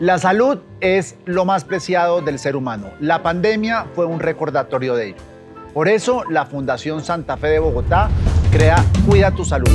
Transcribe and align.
La 0.00 0.16
salud 0.18 0.60
es 0.80 1.16
lo 1.24 1.44
más 1.44 1.64
preciado 1.64 2.20
del 2.20 2.38
ser 2.38 2.54
humano. 2.54 2.90
La 3.00 3.24
pandemia 3.24 3.86
fue 3.96 4.06
un 4.06 4.20
recordatorio 4.20 4.94
de 4.94 5.08
ello. 5.08 5.16
Por 5.74 5.88
eso, 5.88 6.22
la 6.30 6.46
Fundación 6.46 7.02
Santa 7.02 7.36
Fe 7.36 7.48
de 7.48 7.58
Bogotá 7.58 8.08
crea 8.52 8.84
Cuida 9.08 9.32
tu 9.32 9.44
Salud. 9.44 9.68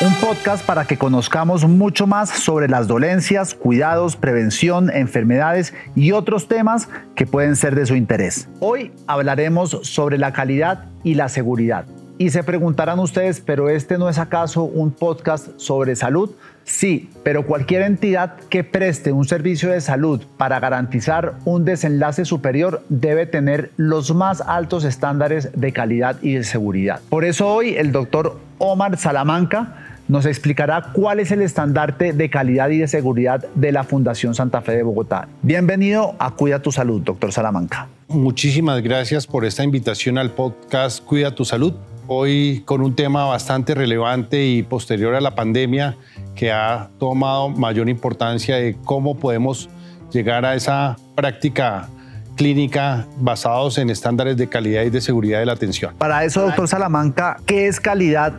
Un 0.00 0.14
podcast 0.20 0.64
para 0.64 0.84
que 0.84 0.96
conozcamos 0.96 1.64
mucho 1.64 2.06
más 2.06 2.30
sobre 2.30 2.68
las 2.68 2.86
dolencias, 2.86 3.56
cuidados, 3.56 4.14
prevención, 4.14 4.88
enfermedades 4.90 5.74
y 5.96 6.12
otros 6.12 6.46
temas 6.46 6.88
que 7.16 7.26
pueden 7.26 7.56
ser 7.56 7.74
de 7.74 7.86
su 7.86 7.96
interés. 7.96 8.48
Hoy 8.60 8.92
hablaremos 9.08 9.80
sobre 9.82 10.16
la 10.16 10.32
calidad 10.32 10.84
y 11.02 11.14
la 11.14 11.28
seguridad. 11.28 11.86
Y 12.20 12.28
se 12.28 12.44
preguntarán 12.44 12.98
ustedes, 12.98 13.40
¿pero 13.40 13.70
este 13.70 13.96
no 13.96 14.10
es 14.10 14.18
acaso 14.18 14.64
un 14.64 14.90
podcast 14.90 15.58
sobre 15.58 15.96
salud? 15.96 16.28
Sí, 16.64 17.08
pero 17.22 17.46
cualquier 17.46 17.80
entidad 17.80 18.36
que 18.50 18.62
preste 18.62 19.10
un 19.10 19.26
servicio 19.26 19.70
de 19.70 19.80
salud 19.80 20.20
para 20.36 20.60
garantizar 20.60 21.36
un 21.46 21.64
desenlace 21.64 22.26
superior 22.26 22.82
debe 22.90 23.24
tener 23.24 23.70
los 23.78 24.14
más 24.14 24.42
altos 24.42 24.84
estándares 24.84 25.48
de 25.54 25.72
calidad 25.72 26.16
y 26.20 26.34
de 26.34 26.44
seguridad. 26.44 27.00
Por 27.08 27.24
eso 27.24 27.48
hoy 27.48 27.76
el 27.76 27.90
doctor 27.90 28.38
Omar 28.58 28.98
Salamanca 28.98 29.78
nos 30.06 30.26
explicará 30.26 30.90
cuál 30.92 31.20
es 31.20 31.30
el 31.30 31.40
estandarte 31.40 32.12
de 32.12 32.28
calidad 32.28 32.68
y 32.68 32.80
de 32.80 32.88
seguridad 32.88 33.46
de 33.54 33.72
la 33.72 33.82
Fundación 33.84 34.34
Santa 34.34 34.60
Fe 34.60 34.72
de 34.72 34.82
Bogotá. 34.82 35.26
Bienvenido 35.40 36.16
a 36.18 36.32
Cuida 36.32 36.60
tu 36.60 36.70
Salud, 36.70 37.00
doctor 37.00 37.32
Salamanca. 37.32 37.88
Muchísimas 38.08 38.82
gracias 38.82 39.26
por 39.26 39.46
esta 39.46 39.64
invitación 39.64 40.18
al 40.18 40.32
podcast 40.32 41.02
Cuida 41.02 41.34
tu 41.34 41.46
Salud. 41.46 41.72
Hoy 42.12 42.64
con 42.64 42.80
un 42.80 42.96
tema 42.96 43.24
bastante 43.26 43.72
relevante 43.72 44.44
y 44.44 44.64
posterior 44.64 45.14
a 45.14 45.20
la 45.20 45.36
pandemia 45.36 45.96
que 46.34 46.50
ha 46.50 46.90
tomado 46.98 47.50
mayor 47.50 47.88
importancia 47.88 48.56
de 48.56 48.76
cómo 48.84 49.16
podemos 49.16 49.68
llegar 50.10 50.44
a 50.44 50.56
esa 50.56 50.96
práctica 51.14 51.88
clínica 52.34 53.06
basados 53.18 53.78
en 53.78 53.90
estándares 53.90 54.36
de 54.36 54.48
calidad 54.48 54.82
y 54.82 54.90
de 54.90 55.00
seguridad 55.00 55.38
de 55.38 55.46
la 55.46 55.52
atención. 55.52 55.94
Para 55.98 56.24
eso, 56.24 56.42
doctor 56.42 56.66
Salamanca, 56.66 57.36
¿qué 57.46 57.68
es 57.68 57.78
calidad 57.78 58.32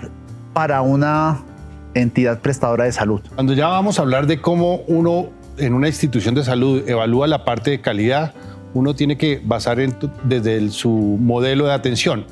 para 0.51 0.81
una 0.81 1.41
entidad 1.93 2.41
prestadora 2.41 2.83
de 2.83 2.91
salud. 2.91 3.21
Cuando 3.35 3.53
ya 3.53 3.67
vamos 3.67 3.99
a 3.99 4.01
hablar 4.01 4.27
de 4.27 4.41
cómo 4.41 4.81
uno 4.87 5.29
en 5.57 5.73
una 5.73 5.87
institución 5.87 6.35
de 6.35 6.43
salud 6.43 6.83
evalúa 6.89 7.25
la 7.25 7.45
parte 7.45 7.71
de 7.71 7.79
calidad, 7.79 8.33
uno 8.73 8.95
tiene 8.95 9.17
que 9.17 9.41
basar 9.43 9.77
desde 10.23 10.69
su 10.71 10.89
modelo 10.89 11.67
de 11.67 11.73
atención, 11.73 12.25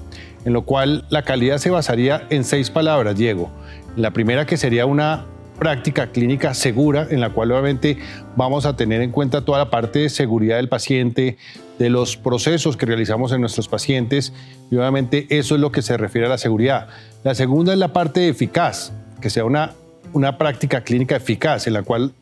en 0.46 0.54
lo 0.54 0.64
cual 0.64 1.06
la 1.10 1.24
calidad 1.24 1.58
se 1.58 1.70
basaría 1.70 2.26
en 2.30 2.44
seis 2.44 2.70
palabras, 2.70 3.16
Diego. 3.16 3.50
La 3.96 4.12
primera 4.12 4.46
que 4.46 4.58
sería 4.58 4.86
una 4.86 5.26
práctica 5.58 6.08
clínica 6.08 6.54
segura, 6.54 7.08
en 7.10 7.20
la 7.20 7.32
cual 7.32 7.52
obviamente 7.52 7.98
vamos 8.36 8.66
a 8.66 8.76
tener 8.76 9.02
en 9.02 9.12
cuenta 9.12 9.44
toda 9.44 9.60
la 9.60 9.70
parte 9.70 10.00
de 10.00 10.10
seguridad 10.10 10.56
del 10.56 10.70
paciente, 10.70 11.38
de 11.78 11.90
los 11.90 12.18
procesos 12.18 12.78
que 12.78 12.86
realizamos 12.86 13.32
en 13.32 13.42
nuestros 13.42 13.68
pacientes, 13.68 14.34
y 14.72 14.78
obviamente 14.78 15.28
eso 15.30 15.56
es 15.56 15.62
lo 15.62 15.72
que 15.72 15.82
se 15.82 15.98
refiere 15.98 16.28
a 16.28 16.30
la 16.30 16.38
seguridad. 16.38 16.88
La 17.24 17.36
segunda 17.36 17.74
es 17.74 17.80
la 17.80 17.94
parte 17.94 18.30
eficaz, 18.30 18.94
que 19.22 19.30
sea 19.30 19.44
una, 19.44 19.74
una 20.14 20.38
práctica 20.38 20.82
clínica 20.82 21.18
eficaz 21.18 21.68
en 21.68 21.74
la 21.74 21.84
cual 21.84 22.14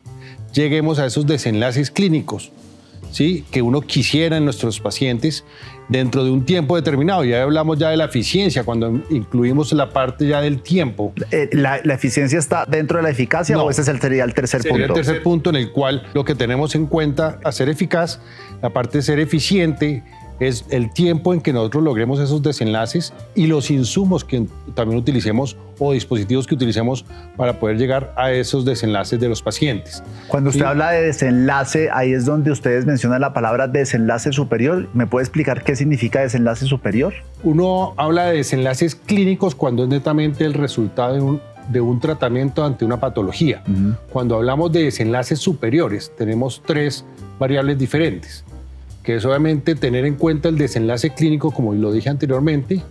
lleguemos 0.52 0.98
a 0.98 1.06
esos 1.06 1.26
desenlaces 1.26 1.90
clínicos 1.90 2.50
¿sí? 3.10 3.44
que 3.50 3.62
uno 3.62 3.80
quisiera 3.80 4.36
en 4.36 4.44
nuestros 4.44 4.80
pacientes 4.80 5.44
dentro 5.88 6.24
de 6.24 6.30
un 6.30 6.44
tiempo 6.44 6.76
determinado. 6.76 7.24
Ya 7.24 7.42
hablamos 7.42 7.78
ya 7.78 7.90
de 7.90 7.96
la 7.96 8.04
eficiencia, 8.04 8.64
cuando 8.64 9.00
incluimos 9.10 9.72
la 9.72 9.90
parte 9.90 10.26
ya 10.26 10.40
del 10.40 10.62
tiempo. 10.62 11.12
Eh, 11.30 11.48
¿La, 11.52 11.76
eficiencia 11.76 12.38
está 12.38 12.66
dentro 12.66 12.98
de 12.98 13.04
la 13.04 13.10
eficacia 13.10 13.58
o 13.60 13.70
ese 13.70 13.82
sería 13.84 14.24
el 14.24 14.34
tercer 14.34 14.62
sería 14.62 14.86
punto? 14.86 14.94
el 14.94 15.04
tercer 15.04 15.22
punto 15.22 15.50
en 15.50 15.56
el 15.56 15.72
cual 15.72 16.06
lo 16.14 16.24
que 16.24 16.34
tenemos 16.34 16.74
en 16.74 16.86
cuenta, 16.86 17.38
hacer 17.44 17.68
eficaz, 17.68 18.20
la 18.62 18.70
parte 18.70 18.98
de 18.98 19.02
ser 19.02 19.18
eficiente, 19.18 20.04
es 20.40 20.64
el 20.70 20.90
tiempo 20.92 21.34
en 21.34 21.40
que 21.40 21.52
nosotros 21.52 21.82
logremos 21.82 22.20
esos 22.20 22.42
desenlaces 22.42 23.12
y 23.34 23.46
los 23.46 23.70
insumos 23.70 24.24
que 24.24 24.46
también 24.74 25.00
utilicemos 25.00 25.56
o 25.78 25.92
dispositivos 25.92 26.46
que 26.46 26.54
utilicemos 26.54 27.04
para 27.36 27.58
poder 27.58 27.78
llegar 27.78 28.12
a 28.16 28.32
esos 28.32 28.64
desenlaces 28.64 29.18
de 29.20 29.28
los 29.28 29.42
pacientes. 29.42 30.02
Cuando 30.28 30.50
usted 30.50 30.64
habla 30.64 30.90
de 30.90 31.02
desenlace, 31.02 31.88
ahí 31.92 32.12
es 32.12 32.24
donde 32.24 32.50
ustedes 32.50 32.86
mencionan 32.86 33.20
la 33.20 33.32
palabra 33.32 33.68
desenlace 33.68 34.32
superior. 34.32 34.88
¿Me 34.94 35.06
puede 35.06 35.24
explicar 35.24 35.62
qué 35.62 35.76
significa 35.76 36.20
desenlace 36.20 36.66
superior? 36.66 37.14
Uno 37.42 37.94
habla 37.96 38.26
de 38.26 38.38
desenlaces 38.38 38.94
clínicos 38.94 39.54
cuando 39.54 39.84
es 39.84 39.88
netamente 39.88 40.44
el 40.44 40.54
resultado 40.54 41.14
de 41.14 41.20
un, 41.20 41.40
de 41.68 41.80
un 41.80 42.00
tratamiento 42.00 42.64
ante 42.64 42.84
una 42.84 42.98
patología. 42.98 43.62
Cuando 44.10 44.36
hablamos 44.36 44.72
de 44.72 44.84
desenlaces 44.84 45.38
superiores, 45.38 46.12
tenemos 46.16 46.62
tres 46.64 47.04
variables 47.38 47.78
diferentes 47.78 48.44
que 49.08 49.16
es 49.16 49.24
obviamente 49.24 49.74
tener 49.74 50.04
en 50.04 50.16
cuenta 50.16 50.50
el 50.50 50.58
desenlace 50.58 51.14
clínico, 51.14 51.50
como 51.50 51.72
lo 51.72 51.92
dije 51.92 52.10
anteriormente, 52.10 52.82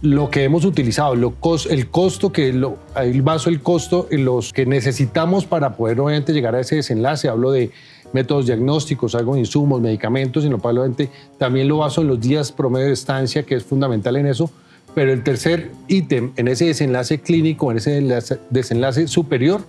lo 0.00 0.30
que 0.30 0.42
hemos 0.42 0.64
utilizado, 0.64 1.14
lo 1.14 1.34
el 1.68 1.90
costo 1.90 2.32
que 2.32 2.50
lo, 2.54 2.78
ahí 2.94 3.20
baso 3.20 3.50
el 3.50 3.60
costo 3.60 4.08
en 4.10 4.24
los 4.24 4.54
que 4.54 4.64
necesitamos 4.64 5.44
para 5.44 5.76
poder 5.76 6.00
obviamente 6.00 6.32
llegar 6.32 6.54
a 6.54 6.60
ese 6.60 6.76
desenlace. 6.76 7.28
Hablo 7.28 7.50
de 7.50 7.72
métodos 8.14 8.46
diagnósticos, 8.46 9.14
algo 9.14 9.34
de 9.34 9.40
insumos, 9.40 9.82
medicamentos, 9.82 10.46
lo 10.46 10.56
obviamente 10.56 11.10
también 11.36 11.68
lo 11.68 11.76
baso 11.76 12.00
en 12.00 12.08
los 12.08 12.22
días 12.22 12.52
promedio 12.52 12.86
de 12.86 12.94
estancia, 12.94 13.42
que 13.42 13.56
es 13.56 13.62
fundamental 13.62 14.16
en 14.16 14.28
eso. 14.28 14.50
Pero 14.94 15.12
el 15.12 15.22
tercer 15.22 15.72
ítem 15.88 16.32
en 16.36 16.48
ese 16.48 16.64
desenlace 16.64 17.20
clínico, 17.20 17.70
en 17.70 17.76
ese 17.76 18.00
desenlace 18.48 19.08
superior, 19.08 19.60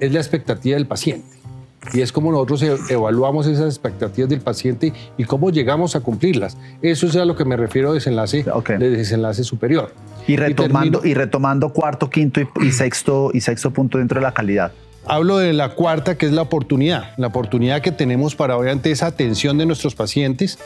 es 0.00 0.10
la 0.10 0.20
expectativa 0.20 0.76
del 0.76 0.86
paciente 0.86 1.43
y 1.92 2.00
es 2.00 2.12
como 2.12 2.32
nosotros 2.32 2.62
e-, 2.62 2.76
evaluamos 2.88 3.46
esas 3.46 3.66
expectativas 3.66 4.30
del 4.30 4.40
paciente 4.40 4.92
y 5.16 5.24
cómo 5.24 5.50
llegamos 5.50 5.96
a 5.96 6.00
cumplirlas. 6.00 6.56
Eso 6.82 7.06
es 7.06 7.16
a 7.16 7.24
lo 7.24 7.36
que 7.36 7.44
me 7.44 7.56
refiero 7.56 7.90
a 7.90 7.94
desenlace, 7.94 8.44
de 8.78 8.90
desenlace 8.90 9.44
superior. 9.44 9.92
Y 10.26 10.36
retomando, 10.36 11.02
y, 11.04 11.14
retomando 11.14 11.70
cuarto, 11.70 12.08
quinto 12.08 12.40
y, 12.62 12.72
sexto, 12.72 13.30
y 13.34 13.40
sexto 13.40 13.70
punto 13.72 13.98
dentro 13.98 14.20
de 14.20 14.22
la 14.24 14.32
calidad. 14.32 14.72
Hablo 15.06 15.36
de 15.36 15.52
la 15.52 15.70
cuarta, 15.70 16.16
que 16.16 16.24
es 16.24 16.32
la 16.32 16.42
oportunidad, 16.42 17.12
la 17.18 17.26
oportunidad 17.26 17.82
que 17.82 17.92
tenemos 17.92 18.34
para 18.34 18.56
obviamente 18.56 18.90
esa 18.90 19.06
atención 19.06 19.58
de 19.58 19.66
nuestros 19.66 19.94
pacientes, 19.94 20.58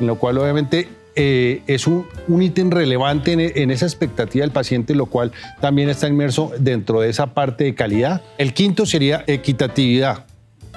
en 0.00 0.06
lo 0.06 0.16
cual 0.16 0.38
obviamente 0.38 0.88
eh, 1.14 1.60
es 1.66 1.86
un, 1.86 2.06
ítem 2.40 2.70
relevante 2.70 3.32
en, 3.32 3.40
en, 3.40 3.70
esa 3.70 3.84
expectativa 3.84 4.44
del 4.44 4.50
paciente, 4.50 4.94
lo 4.94 5.04
cual 5.06 5.30
también 5.60 5.90
está 5.90 6.08
inmerso 6.08 6.52
dentro 6.58 7.02
de 7.02 7.10
esa 7.10 7.34
parte 7.34 7.64
de 7.64 7.74
calidad. 7.74 8.22
El 8.38 8.54
quinto 8.54 8.86
sería 8.86 9.24
equitatividad 9.26 10.24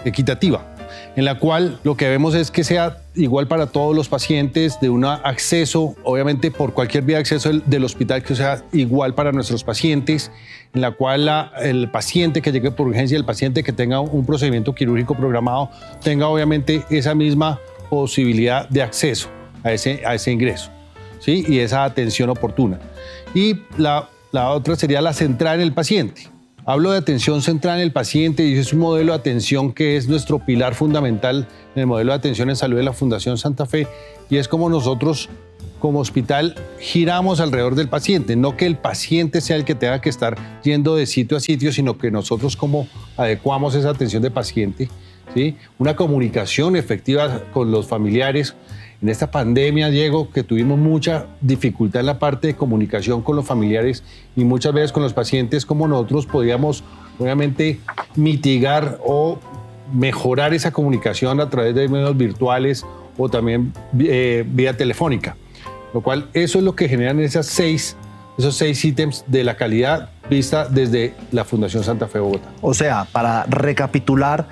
equitativa, 0.05 0.75
en 1.15 1.25
la 1.25 1.39
cual 1.39 1.79
lo 1.83 1.97
que 1.97 2.07
vemos 2.07 2.35
es 2.35 2.51
que 2.51 2.63
sea 2.63 2.99
igual 3.15 3.47
para 3.47 3.67
todos 3.67 3.95
los 3.95 4.07
pacientes, 4.07 4.79
de 4.79 4.89
un 4.89 5.03
acceso, 5.05 5.95
obviamente 6.03 6.51
por 6.51 6.73
cualquier 6.73 7.03
vía 7.03 7.17
de 7.17 7.21
acceso 7.21 7.51
del, 7.51 7.83
hospital 7.83 8.23
que 8.23 8.35
sea 8.35 8.63
igual 8.71 9.15
para 9.15 9.31
nuestros 9.31 9.63
pacientes, 9.63 10.31
en 10.73 10.81
la 10.81 10.91
cual 10.91 11.51
el 11.61 11.89
paciente 11.89 12.41
que 12.41 12.51
llegue 12.51 12.71
por 12.71 12.87
urgencia, 12.87 13.17
el 13.17 13.25
paciente 13.25 13.63
que 13.63 13.73
tenga 13.73 13.99
un 13.99 14.25
procedimiento 14.25 14.73
quirúrgico 14.73 15.15
programado, 15.15 15.69
tenga 16.03 16.27
obviamente 16.27 16.83
esa 16.89 17.15
misma 17.15 17.59
posibilidad 17.89 18.69
de 18.69 18.83
acceso 18.83 19.29
a 19.63 19.73
ese, 19.73 20.01
a 20.05 20.15
ese 20.15 20.31
ingreso 20.31 20.71
¿sí? 21.19 21.43
y 21.47 21.59
esa 21.59 21.83
atención 21.83 22.29
oportuna. 22.29 22.79
Y 23.33 23.61
la, 23.77 24.09
la 24.31 24.49
otra 24.51 24.75
sería 24.75 25.01
la 25.01 25.13
central 25.13 25.55
en 25.55 25.61
el 25.61 25.73
paciente 25.73 26.34
Hablo 26.67 26.91
de 26.91 26.97
atención 26.97 27.43
central 27.43 27.77
en 27.77 27.83
el 27.83 27.91
paciente 27.91 28.43
y 28.43 28.57
es 28.57 28.73
un 28.73 28.79
modelo 28.79 29.13
de 29.13 29.19
atención 29.19 29.71
que 29.71 29.97
es 29.97 30.07
nuestro 30.07 30.39
pilar 30.39 30.73
fundamental 30.73 31.47
en 31.75 31.81
el 31.81 31.85
modelo 31.85 32.11
de 32.11 32.17
atención 32.17 32.49
en 32.49 32.55
salud 32.55 32.77
de 32.77 32.81
la 32.81 32.91
Fundación 32.91 33.37
Santa 33.37 33.67
Fe. 33.67 33.87
Y 34.31 34.37
es 34.37 34.47
como 34.47 34.67
nosotros 34.67 35.29
como 35.77 35.99
hospital 35.99 36.55
giramos 36.79 37.39
alrededor 37.39 37.75
del 37.75 37.87
paciente, 37.87 38.35
no 38.35 38.57
que 38.57 38.65
el 38.65 38.77
paciente 38.77 39.41
sea 39.41 39.57
el 39.57 39.63
que 39.63 39.75
tenga 39.75 40.01
que 40.01 40.09
estar 40.09 40.61
yendo 40.63 40.95
de 40.95 41.05
sitio 41.05 41.37
a 41.37 41.39
sitio, 41.39 41.71
sino 41.71 41.99
que 41.99 42.09
nosotros 42.09 42.57
como 42.57 42.87
adecuamos 43.15 43.75
esa 43.75 43.91
atención 43.91 44.23
de 44.23 44.31
paciente, 44.31 44.89
una 45.77 45.95
comunicación 45.95 46.75
efectiva 46.75 47.41
con 47.53 47.71
los 47.71 47.87
familiares, 47.87 48.55
en 49.01 49.09
esta 49.09 49.29
pandemia, 49.29 49.89
Diego, 49.89 50.31
que 50.31 50.43
tuvimos 50.43 50.79
mucha 50.79 51.27
dificultad 51.41 51.99
en 51.99 52.05
la 52.07 52.17
parte 52.17 52.47
de 52.47 52.55
comunicación 52.55 53.21
con 53.21 53.35
los 53.35 53.45
familiares 53.45 54.03
y 54.35 54.45
muchas 54.45 54.73
veces 54.73 54.91
con 54.91 55.03
los 55.03 55.13
pacientes, 55.13 55.65
como 55.65 55.87
nosotros 55.87 56.25
podíamos, 56.25 56.83
obviamente, 57.19 57.79
mitigar 58.15 58.99
o 59.05 59.37
mejorar 59.93 60.53
esa 60.53 60.71
comunicación 60.71 61.39
a 61.39 61.49
través 61.49 61.75
de 61.75 61.87
medios 61.87 62.17
virtuales 62.17 62.85
o 63.17 63.29
también 63.29 63.73
eh, 63.99 64.43
vía 64.47 64.75
telefónica. 64.75 65.35
Lo 65.93 66.01
cual, 66.01 66.29
eso 66.33 66.57
es 66.57 66.63
lo 66.63 66.75
que 66.75 66.89
generan 66.89 67.19
esas 67.19 67.45
seis, 67.45 67.95
esos 68.37 68.55
seis 68.55 68.83
ítems 68.83 69.23
de 69.27 69.43
la 69.43 69.55
calidad 69.55 70.09
vista 70.29 70.67
desde 70.67 71.13
la 71.31 71.45
Fundación 71.45 71.83
Santa 71.83 72.07
Fe 72.07 72.19
Bogotá. 72.19 72.49
O 72.61 72.73
sea, 72.73 73.05
para 73.11 73.43
recapitular, 73.43 74.47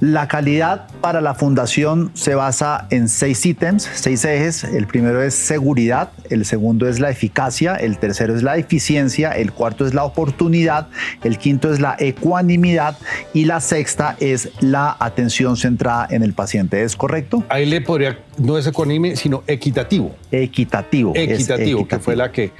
La 0.00 0.28
calidad 0.28 0.86
para 1.00 1.20
la 1.20 1.34
fundación 1.34 2.12
se 2.14 2.36
basa 2.36 2.86
en 2.90 3.08
seis 3.08 3.44
ítems, 3.44 3.82
seis 3.94 4.24
ejes. 4.24 4.62
El 4.62 4.86
primero 4.86 5.20
es 5.20 5.34
seguridad, 5.34 6.10
el 6.30 6.44
segundo 6.44 6.88
es 6.88 7.00
la 7.00 7.10
eficacia, 7.10 7.74
el 7.74 7.98
tercero 7.98 8.36
es 8.36 8.44
la 8.44 8.56
eficiencia, 8.58 9.32
el 9.32 9.50
cuarto 9.52 9.84
es 9.84 9.94
la 9.94 10.04
oportunidad, 10.04 10.86
el 11.24 11.36
quinto 11.38 11.72
es 11.72 11.80
la 11.80 11.96
ecuanimidad 11.98 12.96
y 13.34 13.46
la 13.46 13.60
sexta 13.60 14.16
es 14.20 14.50
la 14.60 14.96
atención 15.00 15.56
centrada 15.56 16.06
en 16.10 16.22
el 16.22 16.32
paciente. 16.32 16.84
¿Es 16.84 16.94
correcto? 16.94 17.42
Ahí 17.48 17.66
le 17.66 17.80
podría, 17.80 18.20
no 18.38 18.56
es 18.56 18.68
ecuánime, 18.68 19.16
sino 19.16 19.42
equitativo. 19.48 20.14
Equitativo. 20.30 21.12
Equitativo, 21.16 21.88
que 21.88 21.98
fue 21.98 22.14
la 22.14 22.30
que 22.30 22.52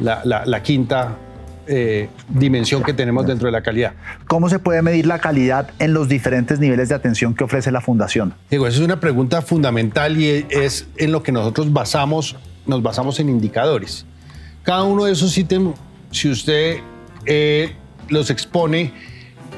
la, 0.00 0.22
la 0.24 0.62
quinta 0.62 1.18
eh, 1.68 2.08
dimensión 2.28 2.82
que 2.82 2.92
tenemos 2.92 3.26
dentro 3.26 3.46
de 3.46 3.52
la 3.52 3.62
calidad. 3.62 3.94
¿Cómo 4.26 4.48
se 4.48 4.58
puede 4.58 4.82
medir 4.82 5.06
la 5.06 5.18
calidad 5.18 5.70
en 5.78 5.94
los 5.94 6.08
diferentes 6.08 6.60
niveles 6.60 6.88
de 6.88 6.94
atención 6.94 7.34
que 7.34 7.44
ofrece 7.44 7.70
la 7.70 7.80
fundación? 7.80 8.34
Digo, 8.50 8.66
esa 8.66 8.78
es 8.78 8.84
una 8.84 9.00
pregunta 9.00 9.42
fundamental 9.42 10.20
y 10.20 10.46
es 10.48 10.86
en 10.96 11.12
lo 11.12 11.22
que 11.22 11.32
nosotros 11.32 11.72
basamos, 11.72 12.36
nos 12.66 12.82
basamos 12.82 13.18
en 13.20 13.28
indicadores. 13.28 14.06
Cada 14.62 14.84
uno 14.84 15.04
de 15.04 15.12
esos 15.12 15.36
ítems, 15.36 15.74
si 16.10 16.30
usted 16.30 16.78
eh, 17.24 17.74
los 18.08 18.30
expone, 18.30 18.92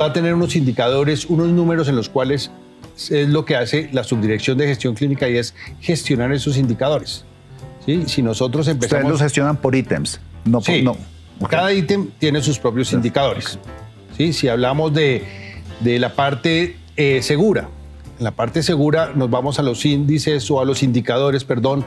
va 0.01 0.07
a 0.07 0.13
tener 0.13 0.35
unos 0.35 0.57
indicadores, 0.57 1.27
unos 1.27 1.49
números 1.49 1.89
en 1.89 1.97
los 1.97 2.09
cuales 2.09 2.51
es 3.11 3.29
lo 3.29 3.45
que 3.45 3.57
hace 3.57 3.89
la 3.93 4.03
subdirección 4.03 4.59
de 4.59 4.67
gestión 4.67 4.95
clínica 4.95 5.29
y 5.29 5.37
es 5.37 5.55
gestionar 5.81 6.33
esos 6.33 6.57
indicadores. 6.57 7.25
¿Sí? 7.85 8.05
Si 8.07 8.23
nosotros 8.23 8.69
empezamos... 8.69 9.05
Ustedes 9.05 9.11
los 9.13 9.23
gestionan 9.23 9.57
por 9.57 9.75
ítems, 9.75 10.21
no 10.45 10.61
por... 10.61 10.83
No. 10.83 10.97
Cada 11.47 11.73
ítem 11.73 12.11
tiene 12.19 12.43
sus 12.43 12.59
propios 12.59 12.93
indicadores. 12.93 13.59
¿sí? 14.17 14.33
Si 14.33 14.49
hablamos 14.49 14.93
de, 14.93 15.23
la 15.83 16.15
parte 16.15 16.77
eh, 16.97 17.23
segura, 17.23 17.69
en 18.19 18.25
la 18.25 18.33
parte 18.33 18.63
segura 18.63 19.13
nos 19.15 19.31
vamos 19.31 19.59
a 19.59 19.63
los 19.63 19.85
índices 19.85 20.51
o 20.51 20.61
a 20.61 20.65
los 20.65 20.83
indicadores, 20.83 21.45
perdón, 21.45 21.85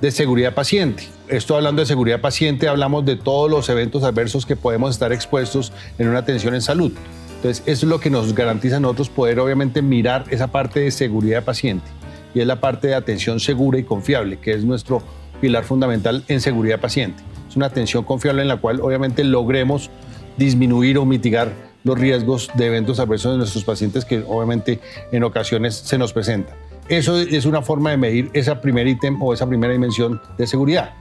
de 0.00 0.10
seguridad 0.10 0.54
paciente. 0.54 1.04
Esto 1.28 1.56
hablando 1.56 1.80
de 1.80 1.86
seguridad 1.86 2.20
paciente, 2.20 2.68
hablamos 2.68 3.04
de 3.04 3.16
todos 3.16 3.50
los 3.50 3.68
eventos 3.68 4.02
adversos 4.04 4.46
que 4.46 4.56
podemos 4.56 4.90
estar 4.90 5.12
expuestos 5.12 5.72
en 5.98 6.08
una 6.08 6.18
atención 6.18 6.54
en 6.54 6.62
salud. 6.62 6.92
Entonces, 7.36 7.62
eso 7.66 7.86
es 7.86 7.90
lo 7.90 8.00
que 8.00 8.10
nos 8.10 8.34
garantiza 8.34 8.76
a 8.76 8.80
nosotros 8.80 9.08
poder 9.08 9.40
obviamente 9.40 9.82
mirar 9.82 10.24
esa 10.30 10.48
parte 10.48 10.80
de 10.80 10.90
seguridad 10.90 11.44
paciente 11.44 11.86
y 12.34 12.40
es 12.40 12.46
la 12.46 12.60
parte 12.60 12.88
de 12.88 12.94
atención 12.94 13.40
segura 13.40 13.78
y 13.78 13.84
confiable, 13.84 14.38
que 14.38 14.52
es 14.52 14.64
nuestro 14.64 15.02
pilar 15.40 15.64
fundamental 15.64 16.24
en 16.28 16.40
seguridad 16.40 16.80
paciente. 16.80 17.22
Es 17.52 17.56
una 17.56 17.66
atención 17.66 18.02
confiable 18.02 18.40
en 18.40 18.48
la 18.48 18.56
cual 18.56 18.80
obviamente 18.80 19.22
logremos 19.24 19.90
disminuir 20.38 20.96
o 20.96 21.04
mitigar 21.04 21.52
los 21.84 21.98
riesgos 21.98 22.48
de 22.54 22.64
eventos 22.64 22.98
adversos 22.98 23.32
de 23.32 23.36
nuestros 23.36 23.62
pacientes 23.62 24.06
que 24.06 24.24
obviamente 24.26 24.80
en 25.12 25.22
ocasiones 25.22 25.74
se 25.74 25.98
nos 25.98 26.14
presentan. 26.14 26.56
Eso 26.88 27.18
es 27.18 27.44
una 27.44 27.60
forma 27.60 27.90
de 27.90 27.98
medir 27.98 28.30
esa 28.32 28.62
primer 28.62 28.86
ítem 28.86 29.20
o 29.22 29.34
esa 29.34 29.46
primera 29.46 29.70
dimensión 29.70 30.18
de 30.38 30.46
seguridad. 30.46 30.94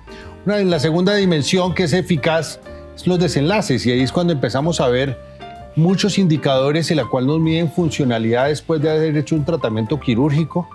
Una, 0.45 0.57
la 0.57 0.81
segunda 0.81 1.15
dimensión 1.15 1.73
que 1.73 1.83
es 1.83 1.93
eficaz 1.93 2.59
es 2.97 3.07
los 3.07 3.17
desenlaces 3.17 3.85
y 3.85 3.91
ahí 3.91 4.01
es 4.01 4.11
cuando 4.11 4.33
empezamos 4.33 4.81
a 4.81 4.89
ver 4.89 5.17
muchos 5.77 6.17
indicadores 6.17 6.91
en 6.91 6.97
la 6.97 7.05
cual 7.05 7.27
nos 7.27 7.39
miden 7.39 7.71
funcionalidad 7.71 8.49
después 8.49 8.81
de 8.81 8.89
haber 8.89 9.15
hecho 9.15 9.35
un 9.35 9.45
tratamiento 9.45 10.01
quirúrgico, 10.01 10.67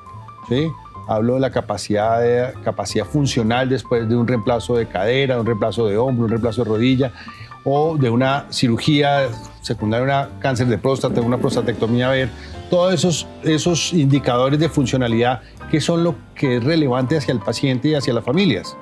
¿sí? 0.49 0.69
Hablo 1.09 1.35
de 1.35 1.41
la 1.41 1.51
capacidad, 1.51 2.21
de, 2.21 2.53
capacidad 2.65 3.05
funcional 3.05 3.69
después 3.69 4.09
de 4.09 4.17
un 4.17 4.27
reemplazo 4.27 4.77
de 4.77 4.87
cadera, 4.87 5.41
un 5.41 5.47
reemplazo 5.47 5.87
de 5.87 5.97
hombro, 5.97 6.25
un 6.25 6.31
reemplazo 6.31 6.65
de 6.65 6.71
rodilla 6.71 7.13
o 7.65 7.97
de 7.97 8.11
una 8.11 8.47
cirugía 8.51 9.29
secundaria, 9.61 10.05
una 10.05 10.41
cáncer 10.41 10.69
de 10.69 10.79
próstata, 10.79 11.21
una 11.21 11.39
prostatectomía, 11.39 12.09
a 12.09 12.13
ver, 12.13 12.29
todos 12.71 12.95
esos, 12.95 13.27
esos 13.43 13.93
indicadores 13.93 14.59
de 14.61 14.69
funcionalidad 14.69 15.41
que 15.71 15.81
son 15.81 16.05
lo 16.05 16.15
que 16.35 16.57
es 16.57 16.65
relevante 16.65 17.17
hacia 17.17 17.33
el 17.33 17.41
paciente 17.41 17.89
y 17.89 17.95
hacia 17.95 18.13
las 18.13 18.25
familias, 18.25 18.77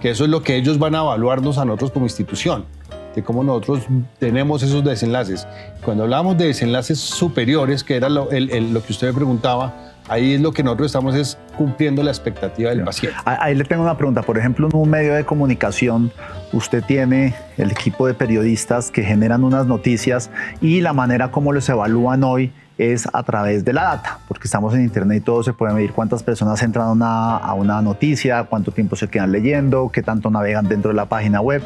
que 0.00 0.10
eso 0.10 0.24
es 0.24 0.30
lo 0.30 0.42
que 0.42 0.56
ellos 0.56 0.78
van 0.78 0.94
a 0.94 1.00
evaluarnos 1.00 1.58
a 1.58 1.64
nosotros 1.64 1.90
como 1.90 2.06
institución, 2.06 2.64
de 3.14 3.22
cómo 3.22 3.44
nosotros 3.44 3.86
tenemos 4.18 4.62
esos 4.62 4.84
desenlaces. 4.84 5.46
Cuando 5.84 6.04
hablamos 6.04 6.38
de 6.38 6.46
desenlaces 6.46 6.98
superiores, 6.98 7.84
que 7.84 7.96
era 7.96 8.08
lo, 8.08 8.28
lo 8.30 8.82
que 8.82 8.92
usted 8.92 9.08
me 9.08 9.14
preguntaba, 9.14 9.92
Ahí 10.08 10.34
es 10.34 10.40
lo 10.40 10.52
que 10.52 10.62
nosotros 10.62 10.86
estamos 10.86 11.14
es 11.14 11.38
cumpliendo 11.56 12.02
la 12.02 12.10
expectativa 12.10 12.70
del 12.70 12.82
paciente. 12.82 13.16
Ahí 13.24 13.54
le 13.54 13.64
tengo 13.64 13.82
una 13.82 13.96
pregunta. 13.96 14.22
Por 14.22 14.36
ejemplo, 14.36 14.68
en 14.68 14.76
un 14.76 14.90
medio 14.90 15.14
de 15.14 15.24
comunicación, 15.24 16.10
usted 16.52 16.82
tiene 16.84 17.34
el 17.56 17.70
equipo 17.70 18.06
de 18.06 18.14
periodistas 18.14 18.90
que 18.90 19.02
generan 19.02 19.44
unas 19.44 19.66
noticias 19.66 20.30
y 20.60 20.80
la 20.80 20.92
manera 20.92 21.30
como 21.30 21.52
los 21.52 21.68
evalúan 21.68 22.24
hoy 22.24 22.52
es 22.82 23.08
a 23.12 23.22
través 23.22 23.64
de 23.64 23.72
la 23.72 23.84
data, 23.84 24.18
porque 24.28 24.46
estamos 24.46 24.74
en 24.74 24.82
Internet 24.82 25.18
y 25.18 25.20
todo 25.20 25.42
se 25.42 25.52
puede 25.52 25.74
medir 25.74 25.92
cuántas 25.92 26.22
personas 26.22 26.62
entran 26.62 27.02
a 27.02 27.54
una, 27.54 27.82
noticia, 27.82 28.44
cuánto 28.44 28.72
tiempo 28.72 28.96
se 28.96 29.08
quedan 29.08 29.32
leyendo, 29.32 29.90
qué 29.92 30.02
tanto 30.02 30.30
navegan 30.30 30.68
dentro 30.68 30.90
de 30.90 30.96
la 30.96 31.06
página 31.06 31.40
web. 31.40 31.62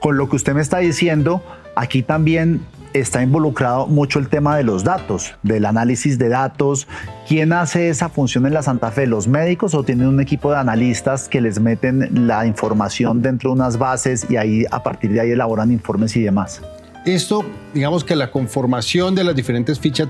Con 0.00 0.16
lo 0.16 0.28
que 0.28 0.36
usted 0.36 0.54
me 0.54 0.60
está 0.60 0.78
diciendo, 0.78 1.42
aquí 1.76 2.02
también 2.02 2.60
está 2.92 3.22
involucrado 3.22 3.86
mucho 3.86 4.18
el 4.18 4.28
tema 4.28 4.56
de 4.56 4.64
los 4.64 4.84
datos, 4.84 5.34
del 5.42 5.64
análisis 5.66 6.18
de 6.18 6.28
datos. 6.28 6.88
¿Quién 7.28 7.52
hace 7.52 7.88
esa 7.88 8.08
función 8.08 8.46
en 8.46 8.54
la 8.54 8.62
Santa 8.62 8.90
Fe? 8.90 9.06
¿Los 9.06 9.28
médicos 9.28 9.74
o 9.74 9.84
tienen 9.84 10.08
un 10.08 10.20
equipo 10.20 10.50
de 10.50 10.58
analistas 10.58 11.28
que 11.28 11.40
les 11.40 11.60
meten 11.60 12.26
la 12.26 12.46
información 12.46 13.22
dentro 13.22 13.50
de 13.50 13.54
unas 13.54 13.78
bases 13.78 14.26
y 14.28 14.36
ahí 14.36 14.64
a 14.70 14.82
partir 14.82 15.12
de 15.12 15.20
ahí 15.20 15.30
elaboran 15.30 15.70
informes 15.70 16.16
y 16.16 16.22
demás? 16.22 16.60
Esto, 17.06 17.44
digamos 17.72 18.04
que 18.04 18.14
la 18.14 18.30
conformación 18.30 19.14
de 19.14 19.24
las 19.24 19.34
diferentes 19.34 19.80
fichas, 19.80 20.08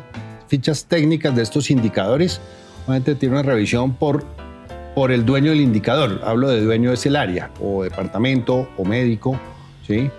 fichas 0.50 0.85
técnicas 0.87 1.35
de 1.37 1.43
estos 1.43 1.70
indicadores, 1.70 2.41
obviamente 2.85 3.14
tiene 3.14 3.37
una 3.37 3.44
revisión 3.44 3.94
por, 3.94 4.25
por 4.97 5.12
el 5.12 5.25
dueño 5.25 5.52
del 5.52 5.61
indicador. 5.61 6.20
Hablo 6.25 6.49
de 6.49 6.61
dueño 6.61 6.93
es 6.93 7.06
el 7.06 7.14
área, 7.14 7.50
o 7.61 7.85
departamento, 7.85 8.69
o 8.76 8.85
médico, 8.85 9.41
¿sí? 9.87 10.11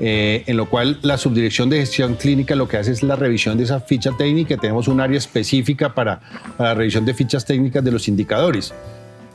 Eh, 0.00 0.44
en 0.46 0.56
lo 0.56 0.66
cual 0.66 0.98
la 1.02 1.16
subdirección 1.16 1.70
de 1.70 1.78
gestión 1.78 2.14
clínica 2.14 2.54
lo 2.54 2.68
que 2.68 2.76
hace 2.76 2.92
es 2.92 3.02
la 3.02 3.16
revisión 3.16 3.56
de 3.56 3.64
esa 3.64 3.80
ficha 3.80 4.12
técnica. 4.16 4.58
Tenemos 4.58 4.86
un 4.88 5.00
área 5.00 5.16
específica 5.16 5.94
para, 5.94 6.20
la 6.58 6.74
revisión 6.74 7.04
de 7.06 7.14
fichas 7.14 7.46
técnicas 7.46 7.82
de 7.82 7.90
los 7.90 8.06
indicadores, 8.08 8.74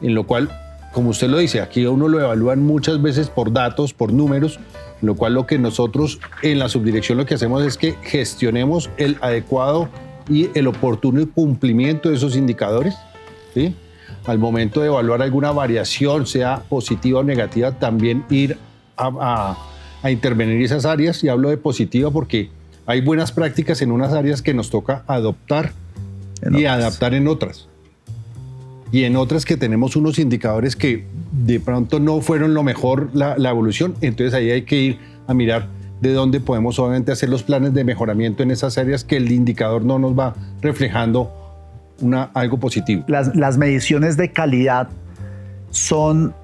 en 0.01 0.13
lo 0.13 0.25
cual, 0.25 0.49
como 0.93 1.09
usted 1.09 1.29
lo 1.29 1.39
dice, 1.39 1.61
aquí 1.61 1.83
uno 1.85 2.07
lo 2.07 2.21
evalúan 2.21 2.61
muchas 2.61 3.01
veces 3.01 3.27
por 3.27 3.51
datos, 3.51 3.91
por 3.91 4.13
números, 4.13 4.59
en 5.01 5.07
lo 5.07 5.15
cual 5.15 5.33
lo 5.33 5.47
que 5.47 5.57
nosotros 5.57 6.19
en 6.43 6.59
la 6.59 6.69
subdirección 6.69 7.17
lo 7.17 7.25
que 7.25 7.33
hacemos 7.33 7.65
es 7.65 7.75
que 7.75 7.95
gestionemos 8.03 8.91
el 8.97 9.17
adecuado 9.19 9.89
y 10.29 10.49
el 10.53 10.67
oportuno 10.67 11.27
cumplimiento 11.29 12.09
de 12.09 12.15
esos 12.15 12.35
indicadores. 12.35 12.95
¿sí? 13.53 13.75
Al 14.25 14.39
momento 14.39 14.81
de 14.81 14.87
evaluar 14.87 15.21
alguna 15.21 15.51
variación, 15.51 16.27
sea 16.27 16.63
positiva 16.69 17.19
o 17.19 17.23
negativa, 17.23 17.71
también 17.71 18.25
ir 18.29 18.57
a 18.97 19.57
a 20.03 20.11
intervenir 20.11 20.61
esas 20.61 20.85
áreas 20.85 21.23
y 21.23 21.29
hablo 21.29 21.49
de 21.49 21.57
positiva 21.57 22.11
porque 22.11 22.49
hay 22.85 23.01
buenas 23.01 23.31
prácticas 23.31 23.81
en 23.81 23.91
unas 23.91 24.11
áreas 24.11 24.41
que 24.41 24.53
nos 24.53 24.69
toca 24.69 25.03
adoptar 25.07 25.71
y 26.51 26.65
adaptar 26.65 27.13
en 27.13 27.29
otras. 27.29 27.69
Y 28.91 29.05
en 29.05 29.15
otras 29.15 29.45
que 29.45 29.55
tenemos 29.55 29.95
unos 29.95 30.19
indicadores 30.19 30.75
que 30.75 31.05
de 31.31 31.59
pronto 31.61 31.99
no 31.99 32.19
fueron 32.19 32.53
lo 32.53 32.63
mejor 32.63 33.09
la, 33.13 33.35
evolución, 33.49 33.95
entonces 34.01 34.33
ahí 34.33 34.51
hay 34.51 34.63
que 34.63 34.75
ir 34.75 34.99
a 35.25 35.33
mirar 35.33 35.69
de 36.03 36.13
dónde 36.13 36.39
podemos 36.39 36.77
obviamente 36.77 37.11
hacer 37.11 37.29
los 37.29 37.43
planes 37.43 37.73
de 37.73 37.83
mejoramiento 37.83 38.43
en 38.43 38.51
esas 38.51 38.77
áreas 38.77 39.03
que 39.03 39.17
el 39.17 39.31
indicador 39.31 39.83
no 39.83 39.97
nos 39.97 40.17
va 40.17 40.35
reflejando 40.61 41.31
una, 42.01 42.23
algo 42.33 42.59
positivo. 42.59 43.05
Las, 43.07 43.35
las 43.35 43.57
mediciones 43.57 44.17
de 44.17 44.31
calidad 44.31 44.89
son 45.71 46.35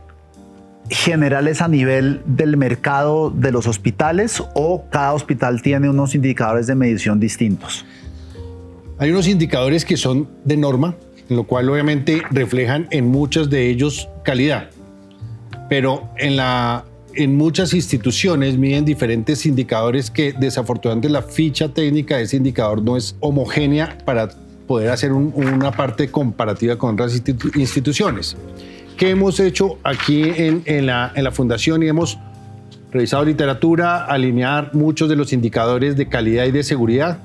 generales 0.89 1.61
a 1.61 1.67
nivel 1.67 2.21
del 2.25 2.57
mercado 2.57 3.29
de 3.29 3.51
los 3.51 3.67
hospitales 3.67 4.41
o 4.55 4.85
cada 4.89 5.13
hospital 5.13 5.61
tiene 5.61 5.89
unos 5.89 6.15
indicadores 6.15 6.67
de 6.67 6.75
medición 6.75 7.19
distintos? 7.19 7.85
Hay 8.97 9.11
unos 9.11 9.27
indicadores 9.27 9.85
que 9.85 9.97
son 9.97 10.27
de 10.43 10.57
norma, 10.57 10.95
en 11.29 11.35
lo 11.35 11.43
cual 11.43 11.69
obviamente 11.69 12.21
reflejan 12.31 12.87
en 12.91 13.07
muchos 13.07 13.49
de 13.49 13.69
ellos 13.69 14.09
calidad, 14.23 14.69
pero 15.69 16.09
en, 16.17 16.35
la, 16.35 16.85
en 17.15 17.35
muchas 17.35 17.73
instituciones 17.73 18.57
miden 18.57 18.85
diferentes 18.85 19.45
indicadores 19.45 20.09
que 20.11 20.33
desafortunadamente 20.33 21.09
la 21.09 21.21
ficha 21.21 21.69
técnica 21.69 22.17
de 22.17 22.23
ese 22.23 22.37
indicador 22.37 22.81
no 22.81 22.97
es 22.97 23.15
homogénea 23.19 23.97
para 24.05 24.29
poder 24.67 24.91
hacer 24.91 25.11
una 25.11 25.71
parte 25.71 26.09
comparativa 26.09 26.77
con 26.77 26.93
otras 26.93 27.21
instituciones. 27.55 28.37
¿Qué 28.97 29.09
hemos 29.11 29.39
hecho 29.39 29.79
aquí 29.83 30.23
en, 30.35 30.85
la, 30.85 31.11
en 31.15 31.23
la 31.23 31.31
fundación 31.31 31.81
y 31.83 31.87
hemos 31.87 32.19
revisado 32.91 33.23
literatura, 33.25 34.05
alinear 34.05 34.71
muchos 34.73 35.09
de 35.09 35.15
los 35.15 35.33
indicadores 35.33 35.95
de 35.95 36.07
calidad 36.07 36.45
y 36.45 36.51
de 36.51 36.63
seguridad 36.63 37.19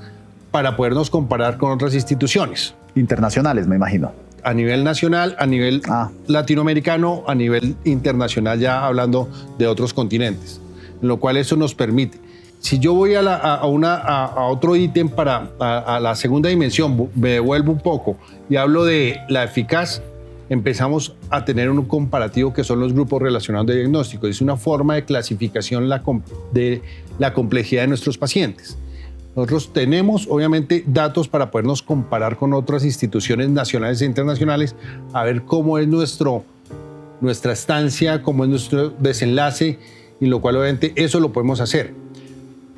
para 0.50 0.76
podernos 0.76 1.10
comparar 1.10 1.58
con 1.58 1.72
otras 1.72 1.94
instituciones. 1.94 2.74
Internacionales, 2.94 3.66
me 3.66 3.76
imagino. 3.76 4.12
A 4.44 4.54
nivel 4.54 4.84
nacional, 4.84 5.34
a 5.38 5.46
nivel 5.46 5.82
ah. 5.88 6.10
latinoamericano, 6.26 7.24
a 7.26 7.34
nivel 7.34 7.76
internacional, 7.84 8.60
ya 8.60 8.86
hablando 8.86 9.28
de 9.58 9.66
otros 9.66 9.94
continentes. 9.94 10.60
En 11.00 11.08
lo 11.08 11.18
cual 11.18 11.36
eso 11.36 11.56
nos 11.56 11.74
permite. 11.74 12.18
si 12.60 12.78
yo 12.78 12.94
voy 12.94 13.14
a, 13.14 13.64
una, 13.66 13.94
a, 13.94 14.46
otro 14.46 14.76
ítem 14.76 15.08
para 15.08 15.50
a, 15.58 16.00
la 16.00 16.14
segunda 16.14 16.48
dimensión, 16.48 17.10
me 17.14 17.30
devuelvo 17.30 17.72
un 17.72 17.80
poco 17.80 18.16
y 18.48 18.56
hablo 18.56 18.84
de 18.84 19.18
la 19.28 19.44
eficaz, 19.44 20.02
empezamos 20.48 21.14
a 21.30 21.44
tener 21.44 21.68
un 21.70 21.84
comparativo 21.84 22.54
que 22.54 22.64
son 22.64 22.80
los 22.80 22.92
grupos 22.92 23.20
relacionados 23.20 23.66
de 23.66 23.76
diagnóstico. 23.76 24.26
Es 24.26 24.40
una 24.40 24.56
forma 24.56 24.94
de 24.94 25.04
clasificación 25.04 25.90
de 26.52 26.82
la 27.18 27.34
complejidad 27.34 27.82
de 27.82 27.88
nuestros 27.88 28.16
pacientes. 28.16 28.78
Nosotros 29.36 29.72
tenemos, 29.72 30.26
obviamente, 30.30 30.84
datos 30.86 31.28
para 31.28 31.50
podernos 31.50 31.82
comparar 31.82 32.36
con 32.36 32.52
otras 32.52 32.84
instituciones 32.84 33.48
nacionales 33.48 34.00
e 34.02 34.06
internacionales, 34.06 34.76
a 35.12 35.24
ver 35.24 35.42
cómo 35.42 35.78
es 35.78 35.88
nuestro, 35.88 36.44
nuestra 37.20 37.52
estancia, 37.52 38.22
cómo 38.22 38.44
es 38.44 38.50
nuestro 38.50 38.90
desenlace, 38.90 39.78
y 40.20 40.26
lo 40.26 40.40
cual, 40.40 40.56
obviamente, 40.56 40.92
eso 40.96 41.18
lo 41.18 41.32
podemos 41.32 41.60
hacer 41.60 42.04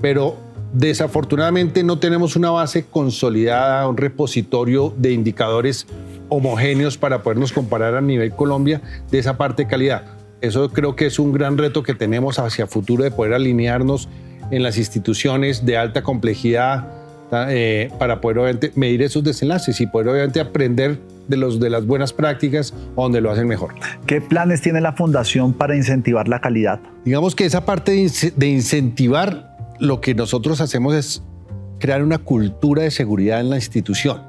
pero 0.01 0.37
desafortunadamente 0.73 1.83
no 1.83 1.99
tenemos 1.99 2.37
una 2.37 2.51
base 2.51 2.85
consolidada, 2.85 3.89
un 3.89 3.97
repositorio 3.97 4.93
de 4.97 5.13
indicadores 5.13 5.87
homogéneos 6.29 6.99
para 6.99 7.23
podernos 7.23 7.53
comparar 7.53 7.95
a 7.95 8.01
nivel 8.01 8.33
Colombia 8.33 8.83
de 9.11 9.19
esa 9.19 9.37
parte 9.37 9.65
de 9.65 9.69
calidad. 9.69 10.05
Eso 10.41 10.71
creo 10.71 10.97
que 10.97 11.07
es 11.07 11.19
un 11.19 11.33
gran 11.33 11.57
reto 11.57 11.83
que 11.83 11.95
tenemos 11.95 12.39
hacia 12.39 12.67
futuro 12.67 13.05
de 13.05 13.11
poder 13.11 13.33
alinearnos 13.33 14.09
en 14.51 14.63
las 14.63 14.79
instituciones 14.79 15.65
de 15.65 15.77
alta 15.77 16.03
complejidad 16.03 16.89
eh, 17.33 17.91
para 17.99 18.21
poder 18.21 18.39
obviamente 18.39 18.73
medir 18.77 19.03
esos 19.03 19.25
desenlaces 19.25 19.81
y 19.81 19.87
poder 19.87 20.09
obviamente 20.09 20.41
aprender 20.41 21.01
de, 21.29 21.37
los, 21.37 21.59
de 21.59 21.71
las 21.71 21.85
buenas 21.85 22.13
prácticas 22.13 22.73
donde 22.95 23.21
lo 23.21 23.31
hacen 23.31 23.49
mejor. 23.49 23.75
¿Qué 24.07 24.21
planes 24.21 24.61
tiene 24.61 24.81
la 24.81 24.93
Fundación 24.93 25.53
para 25.53 25.77
incentivar 25.77 26.29
la 26.29 26.41
calidad? 26.41 26.81
Digamos 27.05 27.35
que 27.35 27.45
esa 27.45 27.65
parte 27.65 28.09
de 28.37 28.47
incentivar 28.47 29.57
lo 29.81 30.01
que 30.01 30.15
nosotros 30.15 30.61
hacemos 30.61 30.95
es 30.95 31.23
crear 31.79 32.03
una 32.03 32.19
cultura 32.19 32.83
de 32.83 32.91
seguridad 32.91 33.41
en 33.41 33.51
la 33.51 33.57
institución. 33.57 34.23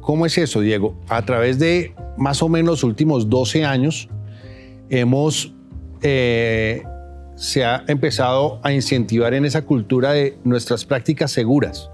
¿Cómo 0.00 0.26
es 0.26 0.36
eso, 0.38 0.60
Diego? 0.60 0.94
A 1.08 1.22
través 1.22 1.58
de 1.58 1.94
más 2.16 2.42
o 2.42 2.48
menos 2.48 2.70
los 2.70 2.84
últimos 2.84 3.28
12 3.28 3.64
años, 3.64 4.08
hemos, 4.90 5.52
eh, 6.02 6.82
se 7.36 7.64
ha 7.64 7.84
empezado 7.88 8.60
a 8.62 8.72
incentivar 8.72 9.34
en 9.34 9.44
esa 9.44 9.62
cultura 9.62 10.12
de 10.12 10.38
nuestras 10.44 10.84
prácticas 10.84 11.30
seguras. 11.30 11.90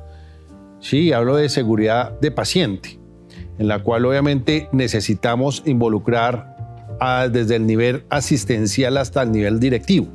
Sí, 0.81 1.13
hablo 1.13 1.37
de 1.37 1.49
seguridad 1.49 2.19
de 2.21 2.31
paciente, 2.31 2.99
en 3.59 3.69
la 3.69 3.83
cual 3.83 4.07
obviamente 4.07 4.69
necesitamos 4.73 5.63
involucrar 5.67 6.57
desde 7.31 7.57
el 7.57 7.67
nivel 7.67 8.05
asistencial 8.11 8.97
hasta 8.99 9.23
el 9.23 9.33
nivel 9.33 9.59
directivo. 9.61 10.09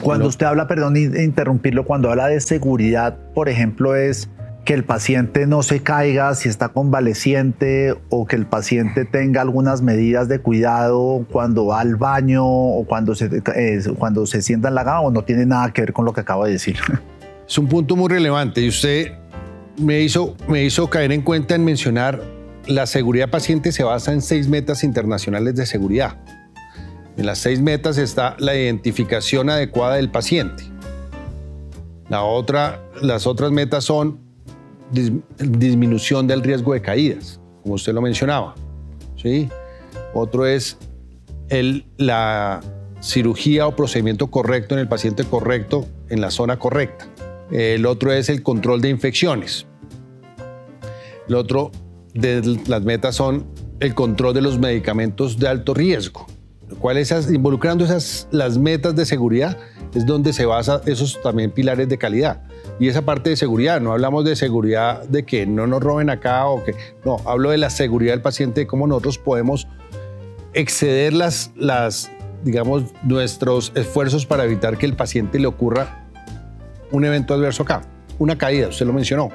Cuando 0.00 0.28
usted 0.28 0.46
habla, 0.46 0.68
perdón 0.68 0.96
interrumpirlo, 0.96 1.84
cuando 1.84 2.10
habla 2.10 2.26
de 2.26 2.40
seguridad, 2.40 3.16
por 3.32 3.48
ejemplo, 3.48 3.96
es 3.96 4.28
que 4.64 4.74
el 4.74 4.84
paciente 4.84 5.46
no 5.46 5.62
se 5.62 5.82
caiga 5.82 6.34
si 6.34 6.48
está 6.48 6.70
convaleciente 6.70 7.94
o 8.08 8.26
que 8.26 8.36
el 8.36 8.46
paciente 8.46 9.04
tenga 9.04 9.42
algunas 9.42 9.82
medidas 9.82 10.28
de 10.28 10.38
cuidado 10.38 11.26
cuando 11.30 11.66
va 11.66 11.80
al 11.80 11.96
baño 11.96 12.46
o 12.46 12.84
cuando 12.86 13.14
se, 13.14 13.26
eh, 13.54 13.82
cuando 13.98 14.26
se 14.26 14.42
sienta 14.42 14.68
en 14.68 14.74
la 14.74 14.84
cama 14.84 15.00
o 15.02 15.10
no 15.10 15.22
tiene 15.22 15.44
nada 15.46 15.72
que 15.72 15.82
ver 15.82 15.92
con 15.92 16.04
lo 16.04 16.12
que 16.12 16.20
acabo 16.20 16.44
de 16.44 16.52
decir. 16.52 16.76
Es 17.46 17.58
un 17.58 17.68
punto 17.68 17.94
muy 17.94 18.08
relevante 18.08 18.62
y 18.62 18.68
usted 18.68 19.12
me 19.76 20.00
hizo, 20.00 20.34
me 20.48 20.64
hizo 20.64 20.88
caer 20.88 21.12
en 21.12 21.20
cuenta 21.20 21.54
en 21.54 21.62
mencionar 21.62 22.22
la 22.66 22.86
seguridad 22.86 23.28
paciente 23.28 23.72
se 23.72 23.84
basa 23.84 24.12
en 24.12 24.22
seis 24.22 24.48
metas 24.48 24.84
internacionales 24.84 25.54
de 25.54 25.66
seguridad. 25.66 26.16
En 27.16 27.26
las 27.26 27.38
seis 27.38 27.60
metas 27.60 27.98
está 27.98 28.36
la 28.38 28.54
identificación 28.54 29.50
adecuada 29.50 29.96
del 29.96 30.10
paciente. 30.10 30.64
La 32.08 32.22
otra, 32.22 32.82
las 33.02 33.26
otras 33.26 33.50
metas 33.50 33.84
son 33.84 34.23
disminución 34.90 36.26
del 36.26 36.42
riesgo 36.42 36.74
de 36.74 36.82
caídas, 36.82 37.40
como 37.62 37.74
usted 37.74 37.92
lo 37.92 38.02
mencionaba. 38.02 38.54
¿sí? 39.16 39.48
Otro 40.12 40.46
es 40.46 40.78
el, 41.48 41.86
la 41.96 42.60
cirugía 43.00 43.66
o 43.66 43.76
procedimiento 43.76 44.28
correcto 44.28 44.74
en 44.74 44.80
el 44.80 44.88
paciente 44.88 45.24
correcto 45.24 45.86
en 46.08 46.20
la 46.20 46.30
zona 46.30 46.58
correcta. 46.58 47.06
El 47.50 47.86
otro 47.86 48.12
es 48.12 48.28
el 48.28 48.42
control 48.42 48.80
de 48.80 48.88
infecciones. 48.88 49.66
El 51.28 51.34
otro 51.34 51.70
de 52.14 52.58
las 52.66 52.82
metas 52.82 53.16
son 53.16 53.46
el 53.80 53.94
control 53.94 54.34
de 54.34 54.42
los 54.42 54.58
medicamentos 54.58 55.38
de 55.38 55.48
alto 55.48 55.74
riesgo 55.74 56.26
cual 56.84 56.96
esas, 56.96 57.30
involucrando 57.30 57.84
esas, 57.84 58.28
las 58.30 58.58
metas 58.58 58.94
de 58.94 59.06
seguridad 59.06 59.56
es 59.94 60.06
donde 60.06 60.32
se 60.32 60.44
basa 60.46 60.82
esos 60.86 61.20
también 61.22 61.50
pilares 61.50 61.88
de 61.88 61.98
calidad. 61.98 62.42
Y 62.80 62.88
esa 62.88 63.02
parte 63.02 63.30
de 63.30 63.36
seguridad, 63.36 63.80
no 63.80 63.92
hablamos 63.92 64.24
de 64.24 64.34
seguridad 64.34 65.04
de 65.04 65.24
que 65.24 65.46
no 65.46 65.66
nos 65.66 65.82
roben 65.82 66.10
acá 66.10 66.46
o 66.46 66.64
que, 66.64 66.74
no, 67.04 67.18
hablo 67.24 67.50
de 67.50 67.58
la 67.58 67.70
seguridad 67.70 68.12
del 68.12 68.22
paciente, 68.22 68.62
de 68.62 68.66
cómo 68.66 68.86
nosotros 68.86 69.18
podemos 69.18 69.68
exceder 70.54 71.12
las, 71.12 71.52
las, 71.56 72.10
digamos, 72.42 72.84
nuestros 73.04 73.72
esfuerzos 73.74 74.26
para 74.26 74.44
evitar 74.44 74.76
que 74.76 74.86
el 74.86 74.94
paciente 74.94 75.38
le 75.38 75.46
ocurra 75.46 76.04
un 76.90 77.04
evento 77.04 77.34
adverso 77.34 77.62
acá, 77.62 77.82
una 78.18 78.36
caída, 78.36 78.68
usted 78.68 78.86
lo 78.86 78.92
mencionó. 78.92 79.30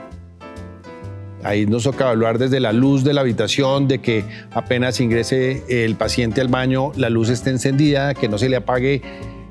Ahí 1.41 1.65
nos 1.65 1.83
toca 1.83 2.03
evaluar 2.05 2.37
desde 2.37 2.59
la 2.59 2.73
luz 2.73 3.05
de 3.05 3.13
la 3.13 3.21
habitación, 3.21 3.87
de 3.87 3.99
que 3.99 4.25
apenas 4.51 4.99
ingrese 4.99 5.63
el 5.85 5.95
paciente 5.95 6.41
al 6.41 6.49
baño, 6.49 6.91
la 6.97 7.09
luz 7.09 7.29
esté 7.29 7.49
encendida, 7.49 8.13
que 8.13 8.27
no 8.27 8.37
se 8.37 8.49
le 8.49 8.57
apague 8.57 9.01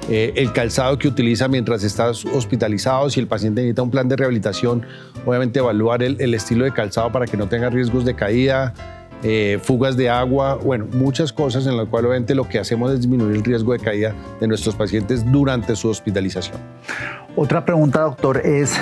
eh, 0.08 0.32
el 0.36 0.52
calzado 0.52 0.98
que 0.98 1.06
utiliza 1.06 1.48
mientras 1.48 1.84
está 1.84 2.08
hospitalizado. 2.08 3.10
Si 3.10 3.20
el 3.20 3.26
paciente 3.26 3.60
necesita 3.60 3.82
un 3.82 3.90
plan 3.90 4.08
de 4.08 4.16
rehabilitación, 4.16 4.86
obviamente 5.26 5.58
evaluar 5.58 6.02
el, 6.02 6.34
estilo 6.34 6.64
de 6.64 6.72
calzado 6.72 7.12
para 7.12 7.26
que 7.26 7.36
no 7.36 7.48
tenga 7.48 7.68
riesgos 7.68 8.04
de 8.04 8.14
caída, 8.14 8.72
eh, 9.22 9.58
fugas 9.62 9.96
de 9.96 10.08
agua, 10.08 10.54
bueno, 10.54 10.86
muchas 10.92 11.32
cosas 11.32 11.66
en 11.66 11.76
las 11.76 11.88
cuales 11.88 12.08
obviamente 12.08 12.34
lo 12.34 12.48
que 12.48 12.58
hacemos 12.58 12.92
es 12.92 13.00
disminuir 13.00 13.36
el 13.36 13.44
riesgo 13.44 13.72
de 13.72 13.80
caída 13.80 14.14
de 14.40 14.46
nuestros 14.46 14.76
pacientes 14.76 15.30
durante 15.30 15.76
su 15.76 15.88
hospitalización. 15.88 16.56
Otra 17.36 17.64
pregunta, 17.64 18.00
doctor, 18.00 18.38
es 18.46 18.78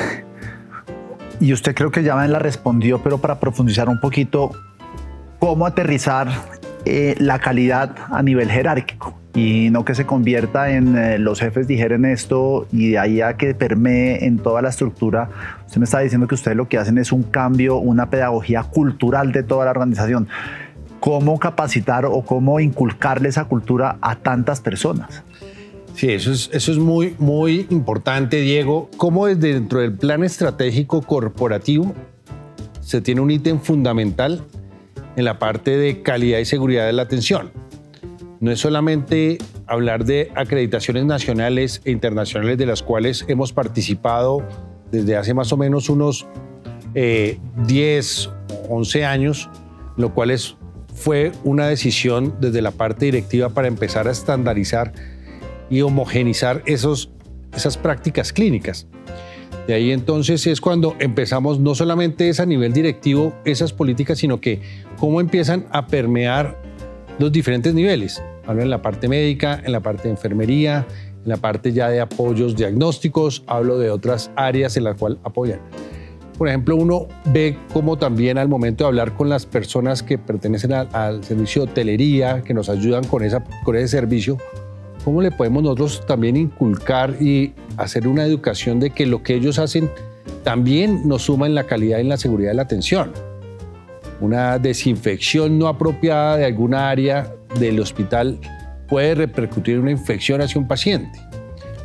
y 1.40 1.52
usted 1.52 1.74
creo 1.74 1.90
que 1.90 2.02
ya 2.02 2.16
me 2.16 2.28
la 2.28 2.38
respondió, 2.38 3.02
pero 3.02 3.18
para 3.18 3.40
profundizar 3.40 3.88
un 3.88 4.00
poquito, 4.00 4.52
¿cómo 5.38 5.66
aterrizar 5.66 6.28
eh, 6.84 7.14
la 7.18 7.38
calidad 7.38 7.94
a 8.10 8.22
nivel 8.22 8.50
jerárquico? 8.50 9.18
Y 9.36 9.68
no 9.70 9.84
que 9.84 9.94
se 9.94 10.06
convierta 10.06 10.70
en 10.70 10.96
eh, 10.96 11.18
los 11.18 11.40
jefes 11.40 11.68
dijeron 11.68 12.06
esto 12.06 12.66
y 12.72 12.92
de 12.92 12.98
ahí 12.98 13.20
a 13.20 13.36
que 13.36 13.54
permee 13.54 14.24
en 14.24 14.38
toda 14.38 14.62
la 14.62 14.70
estructura. 14.70 15.28
Usted 15.66 15.76
me 15.76 15.84
está 15.84 15.98
diciendo 15.98 16.26
que 16.26 16.34
ustedes 16.34 16.56
lo 16.56 16.68
que 16.68 16.78
hacen 16.78 16.96
es 16.96 17.12
un 17.12 17.22
cambio, 17.22 17.76
una 17.76 18.08
pedagogía 18.08 18.62
cultural 18.62 19.32
de 19.32 19.42
toda 19.42 19.66
la 19.66 19.72
organización. 19.72 20.26
¿Cómo 21.00 21.38
capacitar 21.38 22.06
o 22.06 22.22
cómo 22.22 22.60
inculcarle 22.60 23.28
esa 23.28 23.44
cultura 23.44 23.98
a 24.00 24.16
tantas 24.16 24.62
personas? 24.62 25.22
Sí, 25.94 26.10
eso 26.10 26.32
es, 26.32 26.48
eso 26.54 26.72
es 26.72 26.78
muy, 26.78 27.14
muy 27.18 27.66
importante, 27.68 28.40
Diego. 28.40 28.90
Cómo 28.96 29.26
desde 29.26 29.52
dentro 29.52 29.80
del 29.80 29.92
plan 29.92 30.24
estratégico 30.24 31.02
corporativo 31.02 31.94
se 32.80 33.02
tiene 33.02 33.20
un 33.20 33.30
ítem 33.30 33.60
fundamental 33.60 34.42
en 35.16 35.24
la 35.26 35.38
parte 35.38 35.76
de 35.76 36.02
calidad 36.02 36.38
y 36.38 36.46
seguridad 36.46 36.86
de 36.86 36.94
la 36.94 37.02
atención. 37.02 37.50
No 38.40 38.50
es 38.50 38.60
solamente 38.60 39.38
hablar 39.66 40.04
de 40.04 40.30
acreditaciones 40.34 41.04
nacionales 41.04 41.80
e 41.84 41.90
internacionales 41.90 42.58
de 42.58 42.66
las 42.66 42.82
cuales 42.82 43.24
hemos 43.28 43.52
participado 43.52 44.46
desde 44.90 45.16
hace 45.16 45.34
más 45.34 45.52
o 45.52 45.56
menos 45.56 45.88
unos 45.88 46.26
10, 46.94 48.26
o 48.68 48.76
11 48.76 49.04
años, 49.04 49.50
lo 49.96 50.14
cual 50.14 50.30
es, 50.30 50.56
fue 50.94 51.32
una 51.44 51.66
decisión 51.66 52.34
desde 52.40 52.62
la 52.62 52.70
parte 52.70 53.06
directiva 53.06 53.50
para 53.50 53.68
empezar 53.68 54.08
a 54.08 54.12
estandarizar 54.12 54.92
y 55.68 55.80
homogenizar 55.82 56.62
esos, 56.66 57.10
esas 57.54 57.76
prácticas 57.76 58.32
clínicas. 58.32 58.86
De 59.66 59.74
ahí 59.74 59.90
entonces 59.90 60.46
es 60.46 60.60
cuando 60.60 60.94
empezamos 61.00 61.58
no 61.58 61.74
solamente 61.74 62.30
a 62.38 62.46
nivel 62.46 62.72
directivo 62.72 63.34
esas 63.44 63.72
políticas, 63.72 64.18
sino 64.18 64.40
que 64.40 64.62
cómo 64.98 65.20
empiezan 65.20 65.66
a 65.70 65.86
permear 65.86 66.62
los 67.18 67.32
diferentes 67.32 67.74
niveles. 67.74 68.22
Hablo 68.46 68.62
en 68.62 68.70
la 68.70 68.82
parte 68.82 69.08
médica, 69.08 69.60
en 69.64 69.72
la 69.72 69.80
parte 69.80 70.04
de 70.04 70.10
enfermería, 70.10 70.86
en 71.24 71.28
la 71.28 71.36
parte 71.36 71.72
ya 71.72 71.88
de 71.88 72.00
apoyos 72.00 72.56
diagnósticos, 72.56 73.42
hablo 73.46 73.78
de 73.78 73.90
otras 73.90 74.30
áreas 74.36 74.76
en 74.76 74.84
las 74.84 74.96
cuales 74.96 75.18
apoyan. 75.24 75.60
Por 76.38 76.48
ejemplo, 76.48 76.76
uno 76.76 77.08
ve 77.32 77.56
cómo 77.72 77.96
también 77.96 78.36
al 78.36 78.48
momento 78.48 78.84
de 78.84 78.88
hablar 78.88 79.14
con 79.14 79.28
las 79.28 79.46
personas 79.46 80.02
que 80.02 80.18
pertenecen 80.18 80.72
al, 80.72 81.24
servicio 81.24 81.64
de 81.64 81.70
hotelería, 81.70 82.42
que 82.42 82.52
nos 82.52 82.68
ayudan 82.68 83.04
con, 83.04 83.24
esa, 83.24 83.42
con 83.64 83.74
ese 83.74 83.88
servicio, 83.88 84.36
¿cómo 85.02 85.22
le 85.22 85.30
podemos 85.30 85.62
nosotros 85.62 86.04
también 86.06 86.36
inculcar 86.36 87.16
y 87.20 87.54
hacer 87.78 88.06
una 88.06 88.24
educación 88.24 88.80
de 88.80 88.90
que 88.90 89.06
lo 89.06 89.22
que 89.22 89.34
ellos 89.34 89.58
hacen 89.58 89.90
también 90.44 91.08
nos 91.08 91.22
suma 91.22 91.46
en 91.46 91.54
la 91.54 91.64
calidad 91.64 91.98
y 91.98 92.02
en 92.02 92.10
la 92.10 92.18
seguridad 92.18 92.50
de 92.50 92.56
la 92.56 92.62
atención? 92.62 93.12
Una 94.20 94.58
desinfección 94.58 95.58
no 95.58 95.68
apropiada 95.68 96.36
de 96.36 96.44
alguna 96.46 96.90
área 96.90 97.34
del 97.58 97.80
hospital 97.80 98.38
puede 98.88 99.14
repercutir 99.14 99.74
en 99.74 99.82
una 99.82 99.90
infección 99.90 100.40
hacia 100.40 100.60
un 100.60 100.68
paciente. 100.68 101.18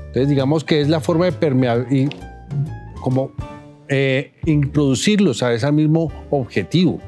Entonces, 0.08 0.30
digamos 0.30 0.64
que 0.64 0.82
es 0.82 0.90
la 0.90 1.00
forma 1.00 1.26
de 1.26 1.32
permear 1.32 1.88
y 1.92 2.10
como 3.02 3.32
eh, 3.88 4.34
introducirlos 4.46 5.44
a 5.44 5.54
ese 5.54 5.72
mismo 5.72 6.12
objetivo 6.30 7.00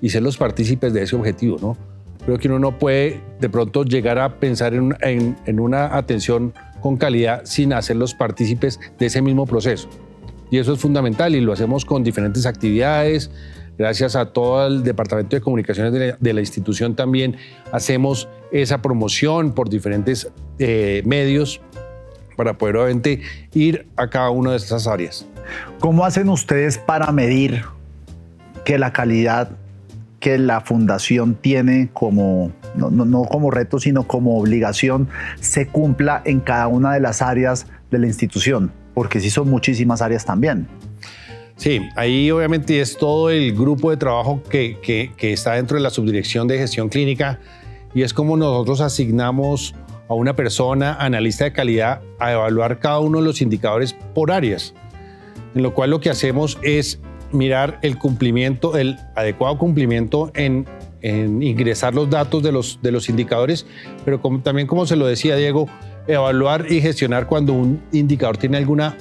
y 0.00 0.10
ser 0.10 0.22
los 0.22 0.36
partícipes 0.36 0.92
de 0.92 1.02
ese 1.02 1.16
objetivo, 1.16 1.56
¿no? 1.60 1.76
Creo 2.24 2.38
que 2.38 2.48
uno 2.48 2.58
no 2.58 2.78
puede 2.78 3.20
de 3.40 3.48
pronto 3.48 3.84
llegar 3.84 4.18
a 4.18 4.38
pensar 4.38 4.74
en, 4.74 4.94
en 5.02 5.60
una 5.60 5.96
atención 5.96 6.52
con 6.80 6.96
calidad 6.96 7.42
sin 7.44 7.72
hacerlos 7.72 8.14
partícipes 8.14 8.78
de 8.98 9.06
ese 9.06 9.22
mismo 9.22 9.46
proceso. 9.46 9.88
Y 10.50 10.58
eso 10.58 10.72
es 10.72 10.78
fundamental 10.80 11.34
y 11.34 11.40
lo 11.40 11.52
hacemos 11.52 11.84
con 11.84 12.02
diferentes 12.02 12.46
actividades. 12.46 13.30
Gracias 13.78 14.16
a 14.16 14.26
todo 14.26 14.66
el 14.66 14.82
Departamento 14.82 15.36
de 15.36 15.40
Comunicaciones 15.40 16.18
de 16.18 16.32
la, 16.32 16.40
institución 16.40 16.96
también 16.96 17.36
hacemos 17.70 18.28
esa 18.50 18.82
promoción 18.82 19.52
por 19.52 19.68
diferentes 19.68 20.28
eh, 20.58 21.02
medios 21.06 21.60
para 22.36 22.58
poder 22.58 22.76
obviamente 22.76 23.22
ir 23.54 23.86
a 23.96 24.10
cada 24.10 24.30
una 24.30 24.50
de 24.50 24.56
estas 24.56 24.88
áreas. 24.88 25.26
¿Cómo 25.78 26.04
hacen 26.04 26.28
ustedes 26.28 26.76
para 26.76 27.12
medir 27.12 27.62
que 28.64 28.78
la 28.78 28.92
calidad 28.92 29.50
que 30.18 30.38
la 30.38 30.60
fundación 30.60 31.36
tiene 31.36 31.90
como, 31.92 32.50
no, 32.74 32.90
no, 32.90 33.22
como 33.26 33.52
reto, 33.52 33.78
sino 33.78 34.08
como 34.08 34.40
obligación, 34.40 35.08
se 35.38 35.68
cumpla 35.68 36.20
en 36.24 36.40
cada 36.40 36.66
una 36.66 36.94
de 36.94 37.00
las 37.00 37.22
áreas 37.22 37.68
de 37.92 37.98
la 38.00 38.08
institución? 38.08 38.72
Porque 38.94 39.20
sí 39.20 39.30
son 39.30 39.48
muchísimas 39.48 40.02
áreas 40.02 40.24
también. 40.24 40.66
Sí, 41.58 41.80
ahí 41.96 42.30
obviamente 42.30 42.80
es 42.80 42.96
todo 42.96 43.30
el 43.30 43.52
grupo 43.52 43.90
de 43.90 43.96
trabajo 43.96 44.40
que, 44.48 44.78
que, 44.80 45.10
que 45.16 45.32
está 45.32 45.54
dentro 45.54 45.76
de 45.76 45.82
la 45.82 45.90
subdirección 45.90 46.46
de 46.46 46.56
gestión 46.56 46.88
clínica 46.88 47.40
y 47.94 48.02
es 48.02 48.14
como 48.14 48.36
nosotros 48.36 48.80
asignamos 48.80 49.74
a 50.08 50.14
una 50.14 50.36
persona 50.36 50.94
analista 50.94 51.44
de 51.44 51.52
calidad 51.52 52.00
a 52.20 52.32
evaluar 52.32 52.78
cada 52.78 53.00
uno 53.00 53.18
de 53.18 53.24
los 53.24 53.42
indicadores 53.42 53.96
por 54.14 54.30
áreas, 54.30 54.72
en 55.56 55.62
lo 55.64 55.74
cual 55.74 55.90
lo 55.90 56.00
que 56.00 56.10
hacemos 56.10 56.58
es 56.62 57.00
mirar 57.32 57.80
el 57.82 57.98
cumplimiento, 57.98 58.76
el 58.76 58.96
adecuado 59.16 59.58
cumplimiento 59.58 60.30
en, 60.34 60.64
ingresar 61.02 61.92
los 61.92 62.08
datos 62.08 62.40
de 62.40 62.52
los, 62.52 62.80
de 62.82 62.92
los 62.92 63.08
indicadores, 63.08 63.66
pero 64.04 64.20
también 64.44 64.68
como 64.68 64.86
se 64.86 64.94
lo 64.94 65.06
decía 65.06 65.34
Diego, 65.34 65.66
evaluar 66.06 66.70
y 66.70 66.80
gestionar 66.80 67.26
cuando 67.26 67.52
un 67.52 67.82
indicador 67.90 68.36
tiene 68.36 68.58
alguna, 68.58 68.96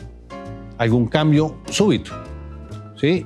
algún 0.80 1.08
cambio 1.08 1.56
súbito. 1.70 2.27
¿Sí? 3.00 3.26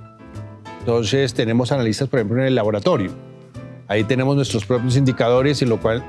Entonces 0.79 1.33
tenemos 1.33 1.71
analistas, 1.71 2.07
por 2.07 2.19
ejemplo, 2.19 2.41
en 2.41 2.47
el 2.47 2.55
laboratorio. 2.55 3.11
Ahí 3.91 4.05
tenemos 4.05 4.37
nuestros 4.37 4.65
propios 4.65 4.95
indicadores, 4.95 5.61
en 5.61 5.67
lo 5.67 5.77
cual 5.77 6.01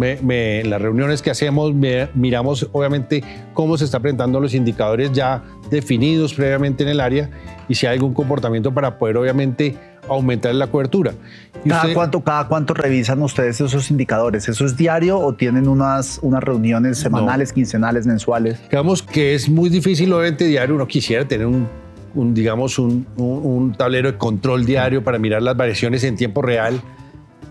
en 0.00 0.70
las 0.70 0.80
reuniones 0.80 1.20
que 1.20 1.30
hacemos 1.30 1.74
miramos 2.14 2.66
obviamente 2.72 3.22
cómo 3.52 3.76
se 3.76 3.84
están 3.84 4.00
presentando 4.00 4.40
los 4.40 4.54
indicadores 4.54 5.12
ya 5.12 5.44
definidos 5.70 6.32
previamente 6.32 6.82
en 6.82 6.88
el 6.88 6.98
área 6.98 7.28
y 7.68 7.74
si 7.74 7.86
hay 7.86 7.96
algún 7.96 8.14
comportamiento 8.14 8.72
para 8.72 8.98
poder 8.98 9.18
obviamente 9.18 9.76
aumentar 10.08 10.54
la 10.54 10.68
cobertura. 10.68 11.12
¿Cada, 11.68 11.92
cuánto, 11.92 12.24
¿Cada 12.24 12.48
cuánto 12.48 12.72
revisan 12.72 13.20
ustedes 13.20 13.60
esos 13.60 13.90
indicadores? 13.90 14.48
¿Eso 14.48 14.64
es 14.64 14.74
diario 14.74 15.18
o 15.18 15.34
tienen 15.34 15.68
unas, 15.68 16.18
unas 16.22 16.42
reuniones 16.42 16.96
semanales, 16.96 17.52
quincenales, 17.52 18.06
mensuales? 18.06 18.62
Digamos 18.70 19.02
que 19.02 19.34
es 19.34 19.46
muy 19.50 19.68
difícil, 19.68 20.10
obviamente 20.12 20.46
diario 20.46 20.74
uno 20.74 20.86
quisiera 20.86 21.28
tener 21.28 21.46
un, 21.46 21.68
digamos, 22.16 22.78
un, 22.78 23.06
un, 23.16 23.74
tablero 23.74 24.12
de 24.12 24.18
control 24.18 24.64
diario 24.64 25.04
para 25.04 25.18
mirar 25.18 25.42
las 25.42 25.56
variaciones 25.56 26.02
en 26.04 26.16
tiempo 26.16 26.42
real. 26.42 26.80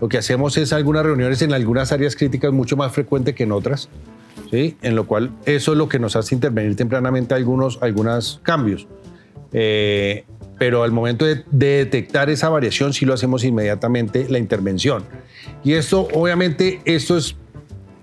Lo 0.00 0.08
que 0.08 0.18
hacemos 0.18 0.56
es 0.56 0.72
algunas 0.72 1.04
reuniones 1.04 1.40
en 1.42 1.52
algunas 1.52 1.92
áreas 1.92 2.16
críticas 2.16 2.52
mucho 2.52 2.76
más 2.76 2.92
frecuente 2.92 3.34
que 3.34 3.44
en 3.44 3.52
otras, 3.52 3.88
¿sí? 4.50 4.76
en 4.82 4.94
lo 4.94 5.06
cual 5.06 5.30
eso 5.46 5.72
es 5.72 5.78
lo 5.78 5.88
que 5.88 5.98
nos 5.98 6.16
hace 6.16 6.34
intervenir 6.34 6.76
tempranamente 6.76 7.34
algunos, 7.34 7.78
algunos 7.80 8.40
cambios. 8.42 8.86
Eh, 9.52 10.24
pero 10.58 10.82
al 10.82 10.92
momento 10.92 11.24
de, 11.24 11.44
detectar 11.50 12.30
esa 12.30 12.48
variación 12.48 12.92
sí 12.92 13.04
lo 13.04 13.14
hacemos 13.14 13.44
inmediatamente 13.44 14.26
la 14.28 14.38
intervención. 14.38 15.04
Y 15.62 15.74
esto, 15.74 16.08
obviamente, 16.12 16.80
esto 16.84 17.16
es 17.16 17.36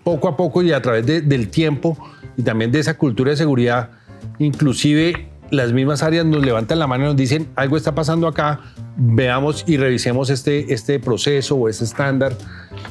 poco 0.04 0.28
a 0.28 0.38
poco 0.38 0.62
y 0.62 0.72
a 0.72 0.82
través 0.82 1.06
del 1.06 1.50
tiempo 1.50 1.98
y 2.38 2.44
también 2.44 2.72
de 2.72 2.80
esa 2.80 2.98
cultura 2.98 3.32
de 3.32 3.38
seguridad, 3.38 3.92
inclusive 4.40 5.30
las 5.54 5.72
mismas 5.72 6.02
áreas 6.02 6.26
nos 6.26 6.44
levantan 6.44 6.80
la 6.80 6.88
mano 6.88 7.04
y 7.04 7.08
nos 7.08 7.16
dicen, 7.16 7.48
algo 7.56 7.78
está 7.78 7.94
pasando 7.94 8.28
acá, 8.28 8.60
veamos 8.98 9.64
y 9.68 9.78
revisemos 9.78 10.32
este, 10.32 10.74
este 10.74 11.00
proceso 11.00 11.56
o 11.56 11.70
este 11.70 11.84
estándar 11.84 12.34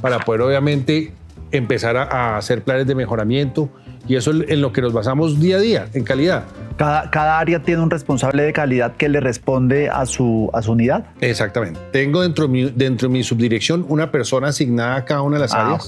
para 0.01 0.21
poder 0.21 0.43
obviamente 0.43 1.13
empezar 1.51 1.97
a, 1.97 2.37
hacer 2.37 2.63
planes 2.63 2.87
de 2.87 2.95
mejoramiento 2.95 3.69
y 4.07 4.15
eso 4.15 4.31
es 4.31 4.49
en 4.49 4.61
lo 4.61 4.73
que 4.73 4.81
nos 4.81 4.93
basamos 4.93 5.41
día 5.41 5.57
a 5.57 5.61
día, 5.61 5.89
en 5.93 6.05
calidad. 6.05 6.45
Cada, 6.77 7.11
cada, 7.11 7.41
área 7.41 7.63
tiene 7.63 7.83
un 7.83 7.91
responsable 7.91 8.45
de 8.45 8.53
calidad 8.53 8.97
que 8.97 9.09
le 9.09 9.19
responde 9.19 9.89
a 9.89 10.07
su, 10.07 10.49
a 10.53 10.63
su 10.63 10.73
unidad. 10.73 11.05
Exactamente. 11.21 11.81
Tengo 11.91 12.23
dentro, 12.23 12.47
dentro 12.47 13.09
de 13.09 13.13
mi 13.13 13.25
subdirección 13.25 13.85
una 13.89 14.13
persona 14.13 14.49
asignada 14.49 14.97
a 14.97 15.05
cada 15.05 15.23
una 15.23 15.37
de 15.37 15.43
las 15.43 15.55
ah, 15.55 15.67
áreas. 15.67 15.87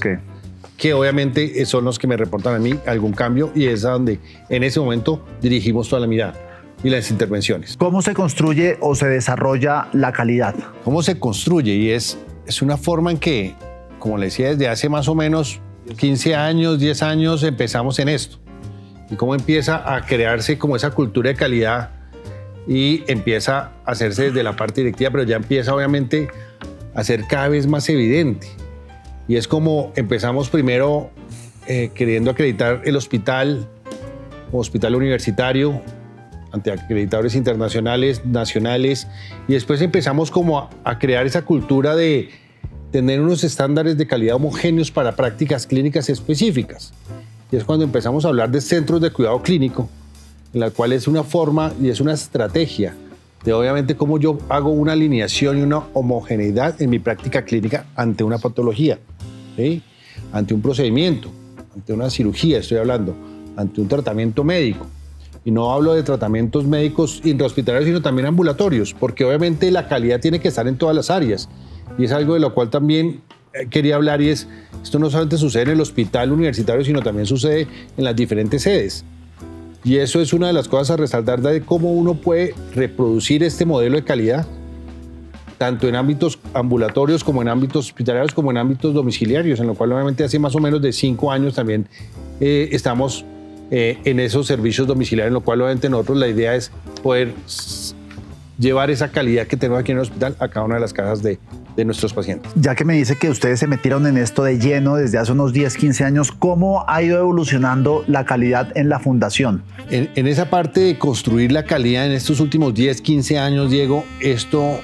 que 0.77 0.93
obviamente 0.93 1.65
son 1.65 1.85
los 1.85 1.97
que 1.99 2.07
me 2.07 2.17
reportan 2.17 2.53
a 2.55 2.59
mí 2.59 2.77
algún 2.85 3.13
cambio 3.13 3.51
y 3.55 3.67
es 3.67 3.85
a 3.85 3.91
donde 3.91 4.19
en 4.49 4.63
ese 4.63 4.81
momento 4.81 5.25
dirigimos 5.41 5.87
toda 5.87 6.01
la 6.01 6.07
mirada 6.07 6.33
y 6.83 6.89
las 6.89 7.09
intervenciones. 7.11 7.77
¿Cómo 7.77 8.01
se 8.01 8.13
construye 8.13 8.77
o 8.81 8.95
se 8.95 9.07
desarrolla 9.07 9.87
la 9.93 10.11
calidad? 10.11 10.55
¿Cómo 10.83 11.01
se 11.01 11.19
construye? 11.19 11.73
Y 11.73 11.91
es, 11.91 12.17
es 12.45 12.61
una 12.61 12.77
forma 12.77 13.11
en 13.11 13.17
que, 13.17 13.55
como 13.99 14.17
le 14.17 14.25
decía, 14.25 14.49
desde 14.49 14.67
hace 14.67 14.89
más 14.89 15.07
o 15.07 15.15
menos 15.15 15.61
15 15.97 16.35
años, 16.35 16.79
10 16.79 17.03
años 17.03 17.43
empezamos 17.43 17.99
en 17.99 18.09
esto. 18.09 18.37
Y 19.09 19.15
cómo 19.15 19.35
empieza 19.35 19.95
a 19.95 20.01
crearse 20.05 20.57
como 20.57 20.75
esa 20.75 20.91
cultura 20.91 21.29
de 21.29 21.35
calidad 21.35 21.91
y 22.67 23.03
empieza 23.07 23.71
a 23.85 23.91
hacerse 23.91 24.23
desde 24.23 24.43
la 24.43 24.55
parte 24.55 24.81
directiva, 24.81 25.11
pero 25.11 25.23
ya 25.23 25.35
empieza 25.35 25.73
obviamente 25.73 26.27
a 26.93 27.03
ser 27.03 27.25
cada 27.27 27.49
vez 27.49 27.67
más 27.67 27.87
evidente. 27.89 28.47
Y 29.27 29.35
es 29.35 29.47
como 29.47 29.91
empezamos 29.95 30.49
primero 30.49 31.11
eh, 31.67 31.91
queriendo 31.93 32.31
acreditar 32.31 32.81
el 32.85 32.95
hospital, 32.95 33.67
hospital 34.51 34.95
universitario, 34.95 35.81
ante 36.55 36.71
acreditadores 36.71 37.35
internacionales, 37.35 38.25
nacionales, 38.25 39.07
y 39.47 39.53
después 39.53 39.81
empezamos 39.81 40.31
como 40.31 40.69
a, 40.83 40.99
crear 40.99 41.25
esa 41.25 41.43
cultura 41.43 41.95
de 41.95 42.29
tener 42.91 43.19
unos 43.19 43.43
estándares 43.43 43.97
de 43.97 44.07
calidad 44.07 44.37
homogéneos 44.37 44.89
para 44.89 45.17
prácticas 45.17 45.67
clínicas 45.67 46.09
específicas. 46.09 46.93
Y 47.51 47.57
es 47.57 47.65
cuando 47.65 47.83
empezamos 47.83 48.23
a 48.23 48.29
hablar 48.29 48.49
de 48.51 48.61
centros 48.61 49.01
de 49.01 49.11
cuidado 49.11 49.41
clínico, 49.41 49.89
en 50.53 50.61
la 50.61 50.71
cual 50.71 50.93
es 50.93 51.09
una 51.09 51.23
forma 51.23 51.73
y 51.81 51.89
es 51.89 51.99
una 51.99 52.13
estrategia 52.13 52.95
de 53.43 53.53
obviamente 53.53 53.95
cómo 53.95 54.17
yo 54.17 54.39
hago 54.47 54.69
una 54.69 54.93
alineación 54.93 55.59
y 55.59 55.61
una 55.61 55.83
homogeneidad 55.93 56.81
en 56.81 56.89
mi 56.89 56.99
práctica 56.99 57.43
clínica 57.43 57.85
ante 57.95 58.23
una 58.23 58.37
patología, 58.37 58.97
ante 60.31 60.53
un 60.53 60.61
procedimiento, 60.61 61.29
ante 61.75 61.91
una 61.91 62.09
cirugía, 62.09 62.59
estoy 62.59 62.77
hablando, 62.77 63.13
ante 63.57 63.81
un 63.81 63.89
tratamiento 63.89 64.43
médico. 64.45 64.87
Y 65.45 65.51
no 65.51 65.71
hablo 65.71 65.93
de 65.93 66.01
tratamientos 66.01 66.65
médicos 66.65 67.21
intrahospitalarios, 67.23 67.87
sino 67.87 68.01
también 68.01 68.25
ambulatorios, 68.25 68.95
porque 68.95 69.23
obviamente 69.23 69.69
la 69.69 69.87
calidad 69.87 70.19
tiene 70.19 70.39
que 70.39 70.47
estar 70.47 70.67
en 70.67 70.75
todas 70.75 70.95
las 70.95 71.11
áreas. 71.11 71.47
Y 71.99 72.05
es 72.05 72.11
algo 72.11 72.33
de 72.33 72.39
lo 72.39 72.55
cual 72.55 72.71
también 72.71 73.21
eh, 73.53 73.67
quería 73.69 73.95
hablar 73.95 74.21
y 74.21 74.29
es, 74.29 74.47
esto 74.81 74.97
no 74.97 75.09
solamente 75.09 75.37
sucede 75.37 75.63
en 75.63 75.69
el 75.69 75.81
hospital 75.81 76.31
universitario, 76.31 76.83
sino 76.83 77.01
también 77.01 77.27
sucede 77.27 77.67
en 77.95 78.03
las 78.03 78.15
diferentes 78.15 78.63
sedes. 78.63 79.05
Y 79.83 79.97
eso 79.97 80.19
es 80.19 80.33
una 80.33 80.47
de 80.47 80.53
las 80.53 80.67
cosas 80.67 80.89
a 80.89 80.97
resaltar 80.97 81.41
de 81.41 81.61
cómo 81.61 81.93
uno 81.93 82.15
puede 82.15 82.55
reproducir 82.73 83.43
este 83.43 83.65
modelo 83.65 83.97
de 83.97 84.03
calidad, 84.03 84.47
tanto 85.59 85.87
en 85.87 85.95
ámbitos 85.95 86.39
ambulatorios 86.55 87.23
como 87.23 87.43
en 87.43 87.49
ámbitos 87.49 87.85
hospitalarios 87.85 88.33
como 88.33 88.49
en 88.49 88.57
ámbitos 88.57 88.95
domiciliarios, 88.95 89.59
en 89.59 89.67
lo 89.67 89.75
cual 89.75 89.91
obviamente 89.91 90.23
hace 90.23 90.39
más 90.39 90.55
o 90.55 90.59
menos 90.59 90.81
de 90.81 90.91
cinco 90.91 91.31
años 91.31 91.53
también 91.53 91.87
eh, 92.39 92.69
estamos 92.71 93.25
eh, 93.71 93.97
en 94.05 94.19
esos 94.19 94.47
servicios 94.47 94.87
domiciliarios, 94.87 95.29
en 95.29 95.33
lo 95.33 95.41
cual 95.41 95.61
obviamente 95.61 95.89
nosotros 95.89 96.17
la 96.17 96.27
idea 96.27 96.55
es 96.55 96.71
poder 97.01 97.33
llevar 98.57 98.89
esa 98.89 99.09
calidad 99.09 99.47
que 99.47 99.57
tenemos 99.57 99.81
aquí 99.81 99.91
en 99.91 99.97
el 99.97 100.03
hospital 100.03 100.35
a 100.39 100.47
cada 100.47 100.65
una 100.65 100.75
de 100.75 100.81
las 100.81 100.93
casas 100.93 101.21
de, 101.21 101.39
de 101.75 101.85
nuestros 101.85 102.13
pacientes. 102.13 102.51
Ya 102.55 102.75
que 102.75 102.85
me 102.85 102.93
dice 102.93 103.17
que 103.17 103.29
ustedes 103.29 103.59
se 103.59 103.67
metieron 103.67 104.07
en 104.07 104.17
esto 104.17 104.43
de 104.43 104.59
lleno 104.59 104.95
desde 104.95 105.17
hace 105.17 105.31
unos 105.31 105.51
10, 105.51 105.75
15 105.75 106.03
años, 106.03 106.31
¿cómo 106.31 106.85
ha 106.87 107.01
ido 107.01 107.19
evolucionando 107.19 108.03
la 108.07 108.25
calidad 108.25 108.75
en 108.77 108.89
la 108.89 108.99
fundación? 108.99 109.63
En, 109.89 110.09
en, 110.15 110.27
esa 110.27 110.49
parte 110.49 110.79
de 110.79 110.97
construir 110.97 111.51
la 111.51 111.65
calidad 111.65 112.05
en 112.05 112.13
estos 112.13 112.39
últimos 112.39 112.73
10, 112.73 113.01
15 113.01 113.37
años, 113.37 113.71
Diego, 113.71 114.03
esto 114.21 114.79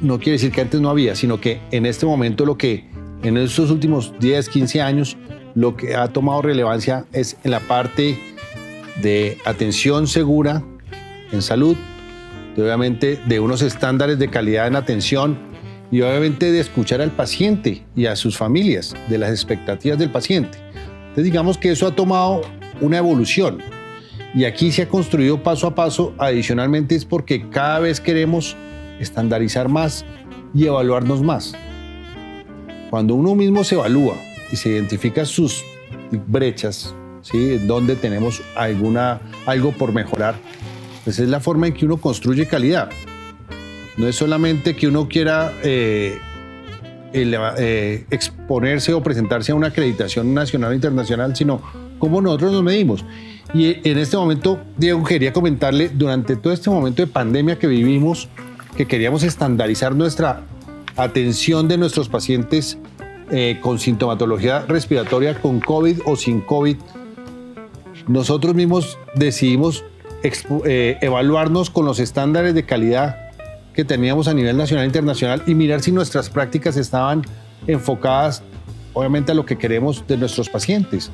no 0.00 0.18
quiere 0.18 0.32
decir 0.32 0.50
que 0.50 0.60
antes 0.60 0.80
no 0.80 0.90
había, 0.90 1.14
sino 1.14 1.40
que 1.40 1.60
en 1.70 1.86
este 1.86 2.06
momento 2.06 2.44
lo 2.44 2.58
que 2.58 2.84
en 3.22 3.36
estos 3.36 3.70
últimos 3.70 4.12
10, 4.20 4.48
15 4.48 4.82
años 4.82 5.16
lo 5.54 5.76
que 5.76 5.94
ha 5.94 6.08
tomado 6.08 6.42
relevancia 6.42 7.06
es 7.12 7.36
en 7.44 7.52
la 7.52 7.60
parte 7.60 8.18
de 9.02 9.38
atención 9.44 10.06
segura 10.06 10.62
en 11.32 11.42
salud, 11.42 11.76
obviamente 12.56 13.18
de 13.26 13.40
unos 13.40 13.62
estándares 13.62 14.18
de 14.18 14.28
calidad 14.28 14.66
en 14.66 14.76
atención 14.76 15.38
y 15.90 16.00
obviamente 16.00 16.50
de 16.50 16.60
escuchar 16.60 17.00
al 17.00 17.10
paciente 17.10 17.84
y 17.94 18.06
a 18.06 18.16
sus 18.16 18.36
familias, 18.36 18.94
de 19.08 19.18
las 19.18 19.30
expectativas 19.30 19.98
del 19.98 20.10
paciente. 20.10 20.58
Entonces 21.00 21.24
digamos 21.24 21.58
que 21.58 21.70
eso 21.70 21.86
ha 21.86 21.94
tomado 21.94 22.42
una 22.80 22.98
evolución 22.98 23.62
Y 24.34 24.46
aquí 24.46 24.72
se 24.72 24.82
ha 24.82 24.88
construido 24.88 25.44
paso 25.44 25.68
a 25.68 25.76
paso, 25.76 26.12
adicionalmente 26.18 26.96
es 26.96 27.04
porque 27.04 27.48
cada 27.50 27.78
vez 27.78 28.00
queremos 28.00 28.56
estandarizar 28.98 29.68
más 29.68 30.04
y 30.52 30.66
evaluarnos 30.66 31.22
más. 31.22 31.54
Cuando 32.90 33.14
uno 33.14 33.36
mismo 33.36 33.62
se 33.62 33.76
evalúa 33.76 34.16
y 34.52 34.56
se 34.56 34.70
identifica 34.70 35.24
sus 35.24 35.64
brechas, 36.26 36.94
¿sí? 37.22 37.58
donde 37.58 37.96
tenemos 37.96 38.42
alguna, 38.56 39.20
algo 39.46 39.72
por 39.72 39.92
mejorar, 39.92 40.36
pues 41.04 41.18
es 41.18 41.28
la 41.28 41.40
forma 41.40 41.66
en 41.66 41.74
que 41.74 41.84
uno 41.84 41.98
construye 41.98 42.46
calidad. 42.46 42.90
No 43.96 44.08
es 44.08 44.16
solamente 44.16 44.74
que 44.74 44.88
uno 44.88 45.08
quiera 45.08 45.52
eh, 45.62 46.18
eh, 47.12 48.06
exponerse 48.10 48.92
o 48.92 49.02
presentarse 49.02 49.52
a 49.52 49.54
una 49.54 49.68
acreditación 49.68 50.34
nacional 50.34 50.72
o 50.72 50.74
internacional, 50.74 51.36
sino 51.36 51.62
cómo 51.98 52.20
nosotros 52.20 52.52
nos 52.52 52.62
medimos. 52.62 53.04
Y 53.52 53.88
en 53.88 53.98
este 53.98 54.16
momento, 54.16 54.58
Diego, 54.76 55.04
quería 55.04 55.32
comentarle, 55.32 55.90
durante 55.90 56.34
todo 56.34 56.52
este 56.52 56.70
momento 56.70 57.02
de 57.02 57.06
pandemia 57.06 57.56
que 57.56 57.68
vivimos, 57.68 58.28
que 58.76 58.86
queríamos 58.86 59.22
estandarizar 59.22 59.94
nuestra 59.94 60.42
atención 60.96 61.68
de 61.68 61.78
nuestros 61.78 62.08
pacientes 62.08 62.78
eh, 63.30 63.58
con 63.60 63.78
sintomatología 63.78 64.60
respiratoria, 64.66 65.40
con 65.40 65.60
COVID 65.60 66.00
o 66.06 66.16
sin 66.16 66.40
COVID, 66.40 66.76
nosotros 68.06 68.54
mismos 68.54 68.98
decidimos 69.14 69.84
eh, 70.64 70.98
evaluarnos 71.00 71.70
con 71.70 71.84
los 71.86 71.98
estándares 72.00 72.54
de 72.54 72.64
calidad 72.64 73.30
que 73.72 73.84
teníamos 73.84 74.28
a 74.28 74.34
nivel 74.34 74.56
nacional 74.56 74.84
e 74.84 74.86
internacional 74.86 75.42
y 75.46 75.54
mirar 75.54 75.80
si 75.80 75.90
nuestras 75.92 76.30
prácticas 76.30 76.76
estaban 76.76 77.22
enfocadas, 77.66 78.42
obviamente, 78.92 79.32
a 79.32 79.34
lo 79.34 79.44
que 79.44 79.56
queremos 79.56 80.06
de 80.06 80.16
nuestros 80.16 80.48
pacientes. 80.48 81.10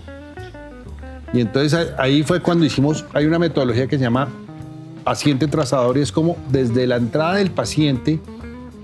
Y 1.32 1.40
entonces 1.40 1.90
ahí 1.98 2.22
fue 2.22 2.40
cuando 2.40 2.64
hicimos, 2.64 3.04
hay 3.14 3.26
una 3.26 3.38
metodología 3.38 3.86
que 3.86 3.96
se 3.96 4.04
llama 4.04 4.28
paciente 5.04 5.46
trazador 5.46 5.96
y 5.96 6.02
es 6.02 6.12
como 6.12 6.36
desde 6.50 6.86
la 6.86 6.96
entrada 6.96 7.36
del 7.36 7.50
paciente, 7.50 8.20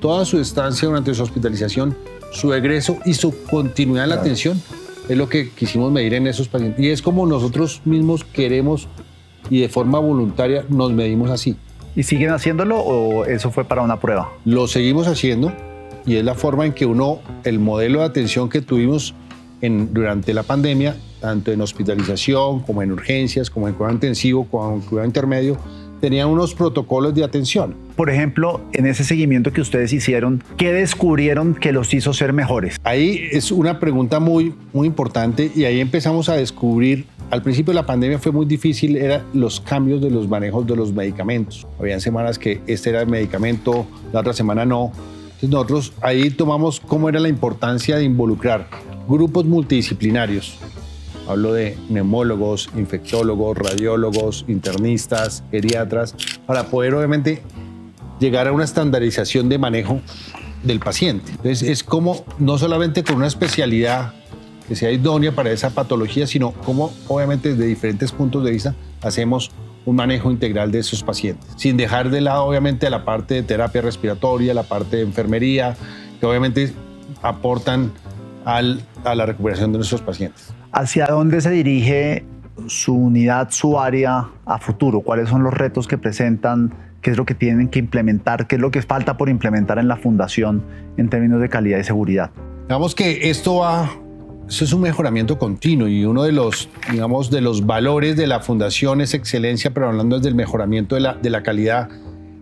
toda 0.01 0.25
su 0.25 0.39
estancia 0.39 0.89
durante 0.89 1.15
su 1.15 1.23
hospitalización, 1.23 1.97
su 2.33 2.53
egreso 2.53 2.99
y 3.05 3.15
su 3.15 3.35
continuidad 3.45 4.05
en 4.05 4.11
la 4.11 4.17
atención, 4.17 4.61
es 5.09 5.17
lo 5.17 5.29
que 5.29 5.51
quisimos 5.51 5.93
medir 5.93 6.15
en 6.15 6.27
esos 6.27 6.49
pacientes. 6.49 6.85
Y 6.85 6.91
es 6.91 7.03
como 7.03 7.27
nosotros 7.27 7.81
mismos 7.85 8.25
queremos 8.25 8.89
y 9.51 9.61
de 9.61 9.69
forma 9.69 9.99
voluntaria 9.99 10.65
nos 10.69 10.93
medimos 10.93 11.31
así. 11.31 11.57
¿Y 11.95 12.03
siguen 12.03 12.31
haciéndolo 12.31 12.79
o 12.79 13.25
eso 13.25 13.51
fue 13.51 13.65
para 13.65 13.83
una 13.83 14.01
prueba? 14.01 14.31
Lo 14.45 14.69
seguimos 14.69 15.07
haciendo 15.07 15.53
y 16.05 16.17
es 16.17 16.25
la 16.25 16.35
forma 16.35 16.67
en 16.67 16.73
que 16.73 16.87
uno, 16.87 17.21
el 17.45 17.59
modelo 17.59 18.01
de 18.01 18.07
atención 18.07 18.49
que 18.49 18.61
tuvimos 18.61 19.15
en, 19.61 19.95
durante 19.95 20.35
la 20.35 20.43
pandemia, 20.43 20.97
tanto 21.21 21.53
en 21.53 21.61
hospitalización 21.61 22.61
como 22.61 22.83
en 22.83 22.93
urgencias, 22.93 23.49
como 23.49 23.69
en 23.69 23.75
cuidado 23.75 23.95
intensivo, 23.95 24.47
como 24.51 24.75
en 24.75 24.81
cuidado 24.83 25.07
intermedio, 25.07 25.57
tenía 26.01 26.27
unos 26.27 26.55
protocolos 26.55 27.15
de 27.15 27.25
atención. 27.25 27.86
Por 27.97 28.11
ejemplo, 28.11 28.61
en 28.75 28.87
ese 28.87 29.05
seguimiento 29.05 29.53
que 29.55 29.63
ustedes 29.63 29.93
hicieron, 29.93 30.45
¿qué 30.59 30.71
descubrieron 30.71 31.55
que 31.55 31.73
los 31.73 31.95
hizo 31.95 32.13
ser 32.13 32.35
mejores? 32.35 32.77
Ahí 32.85 33.29
es 33.33 33.51
una 33.51 33.81
pregunta 33.81 34.21
muy, 34.21 34.55
muy 34.75 34.87
importante 34.87 35.51
y 35.55 35.65
ahí 35.65 35.81
empezamos 35.81 36.29
a 36.29 36.35
descubrir 36.35 37.07
al 37.31 37.43
principio 37.43 37.73
de 37.73 37.77
la 37.77 37.87
pandemia 37.87 38.19
fue 38.19 38.31
muy 38.31 38.47
difícil, 38.47 38.97
eran 38.97 39.23
los 39.35 39.61
cambios 39.61 40.01
de 40.01 40.11
los 40.11 40.29
manejos 40.29 40.65
de 40.67 40.77
los 40.77 40.93
medicamentos. 40.93 41.67
Habían 41.79 42.01
semanas 42.01 42.39
que 42.39 42.61
este 42.69 42.91
era 42.91 43.01
el 43.01 43.09
medicamento, 43.09 43.87
la 44.13 44.21
otra 44.21 44.33
semana 44.33 44.65
no. 44.65 44.93
Entonces 45.25 45.51
nosotros 45.51 45.93
ahí 46.03 46.31
tomamos 46.31 46.79
cómo 46.79 47.09
era 47.09 47.19
la 47.19 47.29
importancia 47.29 47.97
de 47.97 48.05
involucrar 48.05 48.69
grupos 49.09 49.45
multidisciplinarios. 49.45 50.57
Hablo 51.29 51.53
de 51.53 51.77
neumólogos, 51.89 52.71
infectólogos, 52.77 53.59
radiólogos, 53.59 54.45
internistas, 54.47 55.43
geriatras, 55.51 56.15
para 56.47 56.69
poder 56.69 56.95
obviamente 56.95 57.43
llegar 58.19 58.49
a 58.49 58.53
una 58.53 58.65
estandarización 58.65 59.49
de 59.49 59.59
manejo 59.59 60.01
del 60.63 60.81
paciente. 60.81 61.33
Entonces 61.33 61.63
es 61.63 61.85
como 61.85 62.25
no 62.39 62.59
solamente 62.59 63.05
con 63.05 63.17
una 63.17 63.27
especialidad 63.27 64.13
que 64.69 64.75
sea 64.75 64.91
idónea 64.91 65.33
para 65.33 65.51
esa 65.51 65.71
patología, 65.71 66.27
sino 66.27 66.53
cómo 66.53 66.93
obviamente 67.09 67.51
desde 67.51 67.67
diferentes 67.67 68.13
puntos 68.13 68.45
de 68.45 68.51
vista 68.51 68.75
hacemos 69.03 69.53
un 69.85 69.97
manejo 69.97 70.33
integral 70.33 70.73
de 70.73 70.81
esos 70.81 71.05
pacientes, 71.05 71.49
sin 71.57 71.77
dejar 71.77 72.11
de 72.11 72.21
lado 72.21 72.45
obviamente 72.45 72.91
la 72.91 73.05
parte 73.05 73.35
de 73.35 73.43
terapia 73.45 73.81
respiratoria, 73.81 74.53
la 74.53 74.65
parte 74.65 74.97
de 74.97 75.03
enfermería, 75.03 75.77
que 76.19 76.27
obviamente 76.27 76.73
aportan 77.23 77.93
al, 78.45 78.83
a 79.05 79.15
la 79.15 79.27
recuperación 79.27 79.71
de 79.71 79.79
nuestros 79.79 80.03
pacientes. 80.03 80.53
¿Hacia 80.73 81.07
dónde 81.07 81.41
se 81.41 81.51
dirige 81.51 82.25
su 82.67 82.95
unidad, 82.95 83.51
su 83.51 83.79
área 83.79 84.29
a 84.45 84.59
futuro? 84.59 85.03
¿Cuáles 85.03 85.29
son 85.29 85.45
los 85.45 85.55
retos 85.55 85.87
que 85.87 85.99
presentan? 85.99 86.75
¿Qué 87.01 87.11
es 87.11 87.17
lo 87.17 87.25
que 87.25 87.35
tienen 87.35 87.69
que 87.69 87.79
implementar? 87.79 88.47
¿Qué 88.47 88.57
es 88.57 88.61
lo 88.61 88.71
que 88.71 88.83
falta 88.83 89.17
por 89.17 89.29
implementar 89.29 89.79
en 89.79 89.89
la 89.89 89.97
fundación 89.97 90.63
en 90.97 91.09
términos 91.09 91.41
de 91.41 91.49
calidad 91.49 91.79
y 91.79 91.85
seguridad? 91.85 92.31
Digamos 92.69 92.95
que 92.95 93.31
esto 93.31 93.57
va 93.57 93.91
eso 94.49 94.65
es 94.65 94.73
un 94.73 94.83
mejoramiento 94.83 95.39
continuo 95.39 95.89
y 95.89 96.05
uno 96.05 96.23
de 96.23 96.31
los, 96.31 96.69
digamos, 96.93 97.31
de 97.31 97.41
los 97.41 97.67
valores 97.67 98.17
de 98.17 98.29
la 98.29 98.39
fundación 98.39 99.01
es 99.01 99.13
excelencia, 99.13 99.75
pero 99.75 99.89
hablando 99.89 100.21
del 100.21 100.37
mejoramiento 100.37 100.95
de 100.95 101.01
la, 101.01 101.15
de 101.15 101.31
la 101.31 101.43
calidad, 101.43 101.89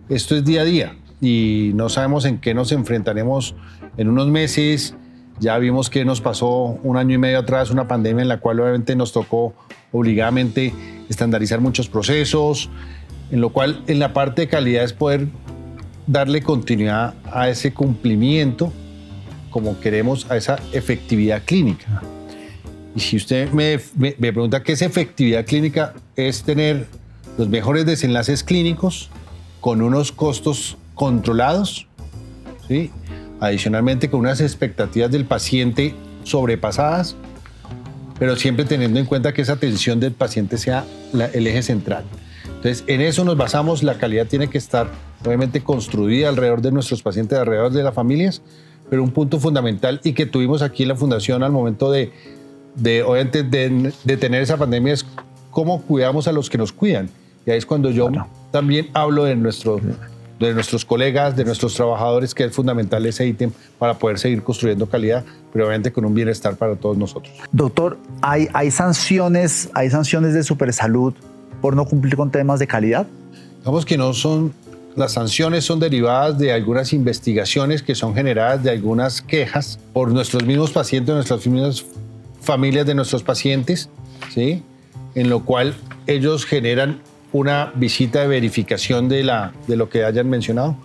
esto 0.07 0.35
es 0.35 0.45
día 0.45 0.61
a 0.61 0.65
día 0.65 0.95
y 1.19 1.71
no 1.73 1.89
sabemos 1.89 2.25
en 2.25 2.37
qué 2.37 2.53
nos 2.53 2.71
enfrentaremos 2.71 3.55
en 3.97 4.09
unos 4.09 4.27
meses. 4.27 4.95
Ya 5.39 5.57
vimos 5.57 5.89
que 5.89 6.05
nos 6.05 6.21
pasó 6.21 6.79
un 6.83 6.97
año 6.97 7.15
y 7.15 7.17
medio 7.17 7.39
atrás 7.39 7.71
una 7.71 7.87
pandemia 7.87 8.21
en 8.21 8.27
la 8.29 8.39
cual 8.39 8.59
obviamente 8.59 8.95
nos 8.95 9.11
tocó 9.11 9.55
obligadamente 9.91 10.73
estandarizar 11.09 11.59
muchos 11.59 11.89
procesos, 11.89 12.69
en 13.35 13.41
lo 13.41 13.49
cual 13.49 13.83
en 13.87 13.99
la 13.99 14.13
parte 14.13 14.43
de 14.43 14.47
calidad 14.47 14.85
es 14.85 14.93
poder 14.93 15.27
darle 16.07 16.41
continuidad 16.41 17.15
a 17.33 17.49
ese 17.49 17.73
cumplimiento 17.73 18.71
como 19.49 19.77
queremos 19.81 20.31
a 20.31 20.37
esa 20.37 20.57
efectividad 20.71 21.41
clínica. 21.43 22.01
Y 22.95 23.01
si 23.01 23.17
usted 23.17 23.51
me, 23.51 23.77
pregunta 23.77 24.63
qué 24.63 24.71
es 24.71 24.81
efectividad 24.81 25.45
clínica, 25.45 25.93
es 26.15 26.43
tener 26.43 26.87
los 27.37 27.49
mejores 27.49 27.85
desenlaces 27.85 28.41
clínicos 28.41 29.09
con 29.59 29.81
unos 29.81 30.13
costos 30.13 30.77
controlados, 30.93 31.87
¿sí? 32.69 32.89
adicionalmente 33.41 34.09
con 34.09 34.21
unas 34.21 34.39
expectativas 34.39 35.11
del 35.11 35.25
paciente 35.25 35.93
sobrepasadas, 36.23 37.17
pero 38.17 38.37
siempre 38.37 38.63
teniendo 38.63 38.97
en 38.97 39.05
cuenta 39.05 39.33
que 39.33 39.41
esa 39.41 39.53
atención 39.53 39.99
del 39.99 40.13
paciente 40.13 40.57
sea 40.57 40.85
el 41.33 41.47
eje 41.47 41.63
central. 41.63 42.05
Entonces, 42.65 42.83
en 42.87 43.01
eso 43.01 43.23
nos 43.23 43.37
basamos, 43.37 43.83
la 43.83 43.99
calidad 43.99 44.25
tiene 44.25 44.47
que 44.47 44.57
estar 44.57 44.87
obviamente 45.23 45.61
construida 45.61 46.29
alrededor 46.29 46.63
de 46.63 46.71
nuestros 46.71 47.03
pacientes, 47.03 47.37
alrededor 47.37 47.71
de 47.71 47.83
las 47.83 47.93
familias, 47.93 48.41
pero 48.89 49.03
un 49.03 49.11
punto 49.11 49.39
fundamental 49.39 50.01
y 50.03 50.13
que 50.13 50.25
tuvimos 50.25 50.63
aquí 50.63 50.81
en 50.81 50.89
la 50.89 50.95
Fundación 50.95 51.43
al 51.43 51.51
momento 51.51 51.91
de, 51.91 52.11
de, 52.73 53.03
de, 53.03 53.93
de 54.03 54.17
tener 54.17 54.41
esa 54.41 54.57
pandemia 54.57 54.93
es 54.93 55.05
cómo 55.51 55.83
cuidamos 55.83 56.27
a 56.27 56.31
los 56.31 56.49
que 56.49 56.57
nos 56.57 56.73
cuidan. 56.73 57.07
Y 57.45 57.51
ahí 57.51 57.59
es 57.59 57.67
cuando 57.67 57.91
yo 57.91 58.09
también 58.49 58.89
hablo 58.95 59.25
de, 59.25 59.35
nuestro, 59.35 59.79
de 60.39 60.53
nuestros 60.55 60.83
colegas, 60.85 61.35
de 61.35 61.45
nuestros 61.45 61.75
trabajadores, 61.75 62.33
que 62.33 62.45
es 62.45 62.51
fundamental 62.51 63.05
ese 63.05 63.27
ítem 63.27 63.51
para 63.77 63.93
poder 63.93 64.17
seguir 64.17 64.41
construyendo 64.41 64.87
calidad, 64.87 65.23
pero 65.53 65.65
obviamente 65.65 65.91
con 65.91 66.03
un 66.03 66.15
bienestar 66.15 66.55
para 66.55 66.75
todos 66.75 66.97
nosotros. 66.97 67.31
Doctor, 67.51 67.99
¿hay, 68.23 68.47
hay, 68.53 68.71
sanciones, 68.71 69.69
hay 69.75 69.91
sanciones 69.91 70.33
de 70.33 70.41
Supersalud 70.41 71.13
por 71.65 71.75
no 71.75 71.85
cumplir 71.85 72.15
con 72.15 72.29
temas 72.29 72.59
de 72.59 72.67
calidad? 72.67 73.07
Digamos 73.57 73.87
que 73.87 73.97
no 73.97 74.13
son 74.13 74.53
las 74.95 75.13
sanciones 75.13 75.65
son 75.65 75.79
derivadas 75.79 76.37
de 76.37 76.53
algunas 76.53 76.93
investigaciones 76.93 77.81
que 77.81 77.95
son 77.95 78.13
generadas 78.13 78.61
de 78.61 78.69
algunas 78.69 79.23
quejas 79.23 79.79
por 79.91 80.11
nuestros 80.11 80.45
mismos 80.45 80.69
pacientes, 80.69 81.15
nuestras 81.15 81.47
mismas 81.47 81.83
familias 82.39 82.85
de 82.85 82.93
nuestros 82.93 83.23
pacientes, 83.23 83.89
¿sí? 84.31 84.61
en 85.15 85.27
lo 85.27 85.43
cual 85.43 85.73
ellos 86.05 86.45
generan 86.45 87.01
una 87.33 87.71
visita 87.73 88.21
de 88.21 88.27
verificación 88.27 89.09
de, 89.09 89.23
la, 89.23 89.51
de 89.65 89.75
lo 89.75 89.89
que 89.89 90.05
hayan 90.05 90.29
mencionado 90.29 90.77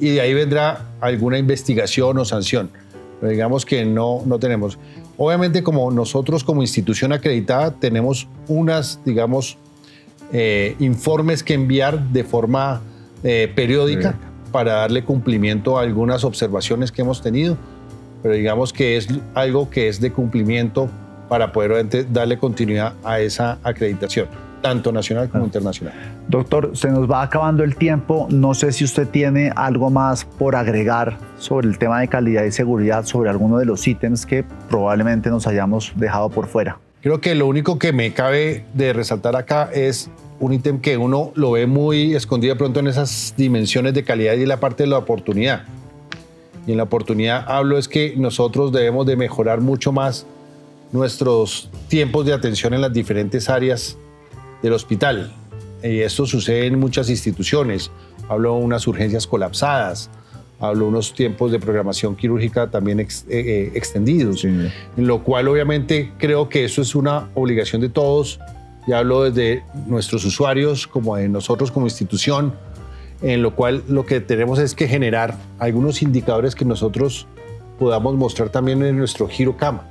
y 0.00 0.10
de 0.10 0.20
ahí 0.20 0.34
vendrá 0.34 0.84
alguna 1.00 1.38
investigación 1.38 2.18
o 2.18 2.26
sanción. 2.26 2.68
Pero 3.20 3.32
digamos 3.32 3.64
que 3.64 3.86
no, 3.86 4.20
no 4.26 4.38
tenemos. 4.38 4.78
Obviamente 5.16 5.62
como 5.62 5.90
nosotros 5.90 6.44
como 6.44 6.60
institución 6.60 7.10
acreditada 7.14 7.70
tenemos 7.70 8.28
unas, 8.48 9.00
digamos, 9.06 9.56
eh, 10.32 10.76
informes 10.78 11.42
que 11.42 11.54
enviar 11.54 12.00
de 12.00 12.24
forma 12.24 12.80
eh, 13.22 13.52
periódica 13.54 14.14
para 14.52 14.74
darle 14.74 15.04
cumplimiento 15.04 15.78
a 15.78 15.82
algunas 15.82 16.24
observaciones 16.24 16.92
que 16.92 17.02
hemos 17.02 17.22
tenido, 17.22 17.56
pero 18.22 18.34
digamos 18.34 18.72
que 18.72 18.96
es 18.96 19.08
algo 19.34 19.70
que 19.70 19.88
es 19.88 20.00
de 20.00 20.12
cumplimiento 20.12 20.88
para 21.28 21.52
poder 21.52 21.86
darle 22.12 22.38
continuidad 22.38 22.94
a 23.04 23.20
esa 23.20 23.58
acreditación, 23.62 24.28
tanto 24.62 24.90
nacional 24.92 25.28
como 25.28 25.44
internacional. 25.44 25.94
Doctor, 26.28 26.76
se 26.76 26.90
nos 26.90 27.10
va 27.10 27.22
acabando 27.22 27.62
el 27.62 27.76
tiempo. 27.76 28.26
No 28.30 28.54
sé 28.54 28.72
si 28.72 28.84
usted 28.84 29.08
tiene 29.08 29.52
algo 29.54 29.90
más 29.90 30.24
por 30.24 30.56
agregar 30.56 31.18
sobre 31.38 31.68
el 31.68 31.78
tema 31.78 32.00
de 32.00 32.08
calidad 32.08 32.44
y 32.44 32.52
seguridad, 32.52 33.04
sobre 33.04 33.30
alguno 33.30 33.58
de 33.58 33.64
los 33.64 33.86
ítems 33.86 34.26
que 34.26 34.44
probablemente 34.68 35.30
nos 35.30 35.46
hayamos 35.46 35.92
dejado 35.96 36.30
por 36.30 36.46
fuera. 36.46 36.78
Creo 37.02 37.20
que 37.22 37.34
lo 37.34 37.46
único 37.46 37.78
que 37.78 37.94
me 37.94 38.12
cabe 38.12 38.64
de 38.74 38.92
resaltar 38.92 39.34
acá 39.34 39.70
es 39.72 40.10
un 40.38 40.52
ítem 40.52 40.80
que 40.80 40.98
uno 40.98 41.32
lo 41.34 41.52
ve 41.52 41.66
muy 41.66 42.14
escondido 42.14 42.54
de 42.54 42.58
pronto 42.58 42.80
en 42.80 42.88
esas 42.88 43.32
dimensiones 43.38 43.94
de 43.94 44.04
calidad 44.04 44.34
y 44.34 44.44
la 44.44 44.60
parte 44.60 44.82
de 44.82 44.90
la 44.90 44.98
oportunidad. 44.98 45.64
Y 46.66 46.72
en 46.72 46.76
la 46.76 46.82
oportunidad 46.82 47.44
hablo 47.48 47.78
es 47.78 47.88
que 47.88 48.14
nosotros 48.18 48.70
debemos 48.70 49.06
de 49.06 49.16
mejorar 49.16 49.62
mucho 49.62 49.92
más 49.92 50.26
nuestros 50.92 51.70
tiempos 51.88 52.26
de 52.26 52.34
atención 52.34 52.74
en 52.74 52.82
las 52.82 52.92
diferentes 52.92 53.48
áreas 53.48 53.96
del 54.62 54.74
hospital. 54.74 55.32
Y 55.82 56.00
esto 56.00 56.26
sucede 56.26 56.66
en 56.66 56.78
muchas 56.78 57.08
instituciones. 57.08 57.90
Hablo 58.28 58.56
de 58.56 58.64
unas 58.64 58.86
urgencias 58.86 59.26
colapsadas, 59.26 60.10
hablo 60.60 60.84
de 60.84 60.90
unos 60.90 61.14
tiempos 61.14 61.50
de 61.50 61.58
programación 61.58 62.14
quirúrgica 62.14 62.70
también 62.70 63.00
eh, 63.00 63.06
eh, 63.28 63.72
extendidos, 63.74 64.44
en 64.44 64.70
lo 64.96 65.24
cual 65.24 65.48
obviamente 65.48 66.12
creo 66.18 66.48
que 66.48 66.64
eso 66.64 66.82
es 66.82 66.94
una 66.94 67.30
obligación 67.34 67.80
de 67.80 67.88
todos, 67.88 68.38
y 68.86 68.92
hablo 68.92 69.24
desde 69.24 69.64
nuestros 69.86 70.24
usuarios 70.24 70.86
como 70.86 71.16
de 71.16 71.28
nosotros 71.28 71.70
como 71.70 71.86
institución, 71.86 72.54
en 73.22 73.42
lo 73.42 73.54
cual 73.54 73.82
lo 73.88 74.06
que 74.06 74.20
tenemos 74.20 74.58
es 74.58 74.74
que 74.74 74.86
generar 74.86 75.36
algunos 75.58 76.02
indicadores 76.02 76.54
que 76.54 76.64
nosotros 76.64 77.26
podamos 77.78 78.14
mostrar 78.14 78.50
también 78.50 78.82
en 78.82 78.98
nuestro 78.98 79.28
giro 79.28 79.56
cama, 79.56 79.84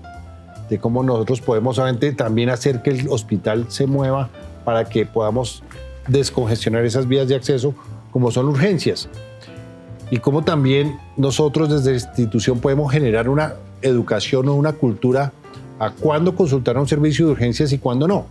de 0.70 0.80
cómo 0.80 1.02
nosotros 1.04 1.42
podemos 1.42 1.80
obviamente 1.80 2.14
también 2.14 2.50
hacer 2.50 2.84
que 2.84 2.92
el 2.92 3.10
hospital 3.10 3.66
se 3.70 3.88
mueva 3.88 4.30
para 4.66 4.86
que 4.86 5.06
podamos 5.06 5.64
descongestionar 6.08 6.86
esas 6.86 7.08
vías 7.08 7.28
de 7.28 7.36
acceso 7.36 7.74
como 8.12 8.32
son 8.32 8.48
urgencias 8.48 9.10
y 10.12 10.18
cómo 10.18 10.44
también 10.44 10.98
nosotros 11.18 11.70
desde 11.70 11.92
la 11.92 11.98
institución 11.98 12.60
podemos 12.60 12.92
generar 12.92 13.30
una 13.30 13.54
educación 13.82 14.48
o 14.50 14.56
una 14.56 14.74
cultura 14.74 15.32
a 15.80 15.92
cuándo 15.92 16.36
consultar 16.36 16.78
a 16.78 16.82
un 16.82 16.88
servicio 16.88 17.26
de 17.26 17.32
urgencias 17.34 17.72
y 17.72 17.78
cuándo 17.78 18.08
no. 18.08 18.26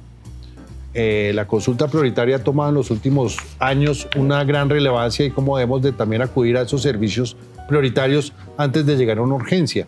Eh, 0.94 1.32
la 1.34 1.46
consulta 1.46 1.86
prioritaria 1.86 2.36
ha 2.36 2.38
tomado 2.44 2.70
en 2.70 2.74
los 2.74 2.90
últimos 2.90 3.36
años 3.58 4.08
una 4.16 4.42
gran 4.44 4.68
relevancia 4.68 5.24
y 5.24 5.30
cómo 5.30 5.56
debemos 5.56 5.82
de 5.82 5.92
también 5.92 6.22
acudir 6.22 6.56
a 6.56 6.62
esos 6.62 6.82
servicios 6.82 7.36
prioritarios 7.68 8.32
antes 8.56 8.84
de 8.86 8.96
llegar 8.96 9.18
a 9.18 9.22
una 9.22 9.34
urgencia. 9.34 9.86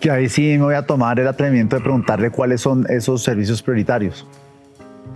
Que 0.00 0.10
ahí 0.10 0.28
sí 0.28 0.42
me 0.42 0.64
voy 0.64 0.74
a 0.74 0.86
tomar 0.86 1.18
el 1.18 1.26
atrevimiento 1.26 1.76
de 1.76 1.82
preguntarle 1.82 2.30
cuáles 2.30 2.60
son 2.60 2.86
esos 2.88 3.22
servicios 3.22 3.62
prioritarios. 3.62 4.24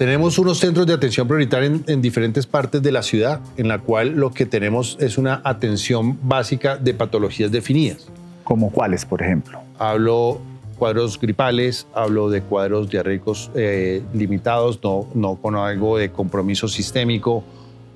Tenemos 0.03 0.37
unos 0.41 0.59
centros 0.59 0.85
de 0.85 0.95
atención 0.95 1.29
prioritaria 1.29 1.71
en, 1.87 2.03
diferentes 2.03 2.45
partes 2.45 2.83
de 2.83 2.91
la 2.91 3.05
ciudad, 3.05 3.41
en 3.57 3.69
la 3.69 3.79
cual 3.79 4.17
lo 4.17 4.33
que 4.33 4.47
tenemos 4.47 4.97
es 4.99 5.17
una 5.17 5.41
atención 5.45 6.19
básica 6.25 6.77
de 6.77 6.93
patologías 6.93 7.53
definidas. 7.53 8.09
¿Como 8.43 8.73
cuáles, 8.73 9.05
por 9.05 9.23
ejemplo? 9.23 9.61
Hablo 9.79 10.41
cuadros 10.77 11.21
gripales, 11.21 11.87
hablo 11.95 12.31
de 12.31 12.43
cuadros 12.43 12.91
diarreicos 12.91 13.53
eh, 13.55 14.03
limitados, 14.12 14.81
no, 14.83 15.07
no 15.15 15.37
con 15.37 15.55
algo 15.55 15.99
de 15.99 16.11
compromiso 16.11 16.67
sistémico, 16.67 17.45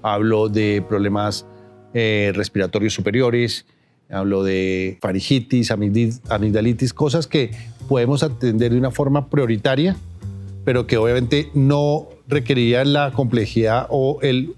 hablo 0.01 0.49
de 0.49 0.85
problemas 0.89 1.45
eh, 1.93 2.31
respiratorios 2.37 2.95
superiores, 2.95 3.67
hablo 4.09 4.45
de 4.45 4.97
faringitis, 5.03 5.73
amigdalitis, 5.73 6.95
cosas 6.95 7.27
que 7.27 7.51
podemos 7.89 8.23
atender 8.23 8.71
de 8.71 8.79
una 8.79 8.93
forma 8.93 9.29
prioritaria 9.29 9.97
pero 10.67 10.89
que 10.89 10.99
obviamente 10.99 11.49
no 11.55 12.09
requerían 12.27 12.93
la 12.93 13.13
complejidad 13.13 13.87
o 13.89 14.19
el, 14.21 14.55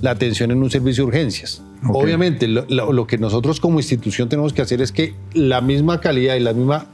la 0.00 0.10
atención 0.10 0.50
en 0.50 0.60
un 0.60 0.70
servicio 0.70 1.04
de 1.04 1.08
urgencias. 1.08 1.62
Obviamente, 1.88 2.48
lo, 2.48 3.06
que 3.06 3.16
nosotros 3.16 3.60
como 3.60 3.78
institución 3.78 4.28
tenemos 4.28 4.52
que 4.52 4.60
hacer 4.60 4.82
es 4.82 4.90
que 4.90 5.14
la 5.34 5.60
misma 5.60 6.00
calidad 6.00 6.34
y 6.34 6.40
la 6.40 6.52
misma 6.52 6.86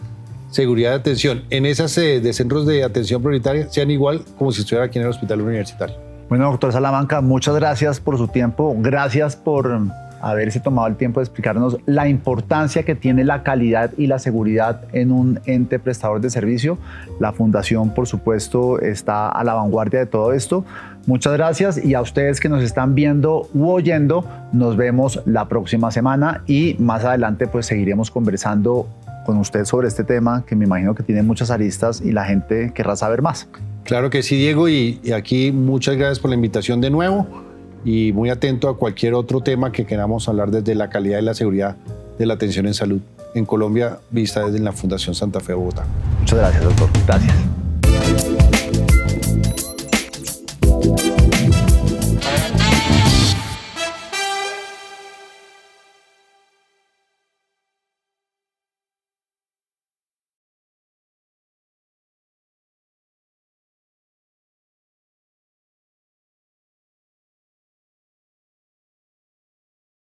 seguridad 0.50 0.90
de 0.90 0.96
atención 0.96 1.44
en 1.48 1.64
esas 1.64 1.92
sedes 1.92 2.22
de 2.22 2.32
centros 2.34 2.66
de 2.66 2.84
atención 2.84 3.22
prioritaria 3.22 3.70
sean 3.70 3.90
igual 3.90 4.22
como 4.36 4.52
si 4.52 4.60
estuviera 4.60 4.84
aquí 4.84 4.98
en 4.98 5.04
el 5.04 5.10
hospital 5.10 5.40
universitario. 5.40 5.96
Bueno, 6.28 6.50
doctor 6.50 6.70
Salamanca, 6.70 7.22
muchas 7.22 7.54
gracias 7.54 8.00
por 8.00 8.18
su 8.18 8.28
tiempo, 8.28 8.76
gracias 8.78 9.34
por 9.34 9.80
haberse 10.20 10.60
tomado 10.60 10.88
el 10.88 10.96
tiempo 10.96 11.20
de 11.20 11.24
explicarnos 11.24 11.78
la 11.86 12.08
importancia 12.08 12.82
que 12.82 12.94
tiene 12.94 13.24
la 13.24 13.42
calidad 13.42 13.92
y 13.96 14.06
la 14.06 14.18
seguridad 14.18 14.82
en 14.92 15.12
un 15.12 15.40
ente 15.46 15.78
prestador 15.78 16.20
de 16.20 16.30
servicio. 16.30 16.78
La 17.20 17.32
fundación, 17.32 17.90
por 17.94 18.06
supuesto, 18.06 18.80
está 18.80 19.28
a 19.28 19.44
la 19.44 19.54
vanguardia 19.54 20.00
de 20.00 20.06
todo 20.06 20.32
esto. 20.32 20.64
Muchas 21.06 21.32
gracias 21.32 21.82
y 21.82 21.94
a 21.94 22.00
ustedes 22.00 22.40
que 22.40 22.48
nos 22.48 22.62
están 22.62 22.94
viendo 22.94 23.48
u 23.54 23.68
oyendo, 23.68 24.26
nos 24.52 24.76
vemos 24.76 25.22
la 25.24 25.48
próxima 25.48 25.90
semana 25.90 26.42
y 26.46 26.76
más 26.78 27.04
adelante 27.04 27.46
pues 27.46 27.66
seguiremos 27.66 28.10
conversando 28.10 28.86
con 29.24 29.38
usted 29.38 29.64
sobre 29.64 29.88
este 29.88 30.04
tema 30.04 30.44
que 30.46 30.56
me 30.56 30.64
imagino 30.64 30.94
que 30.94 31.02
tiene 31.02 31.22
muchas 31.22 31.50
aristas 31.50 32.00
y 32.00 32.12
la 32.12 32.24
gente 32.24 32.72
querrá 32.74 32.96
saber 32.96 33.22
más. 33.22 33.48
Claro 33.84 34.10
que 34.10 34.22
sí, 34.22 34.36
Diego, 34.36 34.68
y, 34.68 35.00
y 35.02 35.12
aquí 35.12 35.50
muchas 35.50 35.96
gracias 35.96 36.18
por 36.18 36.28
la 36.28 36.34
invitación 36.34 36.80
de 36.82 36.90
nuevo 36.90 37.47
y 37.84 38.12
muy 38.12 38.30
atento 38.30 38.68
a 38.68 38.76
cualquier 38.76 39.14
otro 39.14 39.40
tema 39.40 39.72
que 39.72 39.86
queramos 39.86 40.28
hablar 40.28 40.50
desde 40.50 40.74
la 40.74 40.90
calidad 40.90 41.18
y 41.18 41.22
la 41.22 41.34
seguridad 41.34 41.76
de 42.18 42.26
la 42.26 42.34
atención 42.34 42.66
en 42.66 42.74
salud 42.74 43.00
en 43.34 43.44
Colombia, 43.44 43.98
vista 44.10 44.44
desde 44.44 44.58
la 44.58 44.72
Fundación 44.72 45.14
Santa 45.14 45.40
Fe 45.40 45.54
Bogotá. 45.54 45.84
Muchas 46.20 46.38
gracias, 46.38 46.64
doctor. 46.64 46.88
Gracias. 47.06 47.67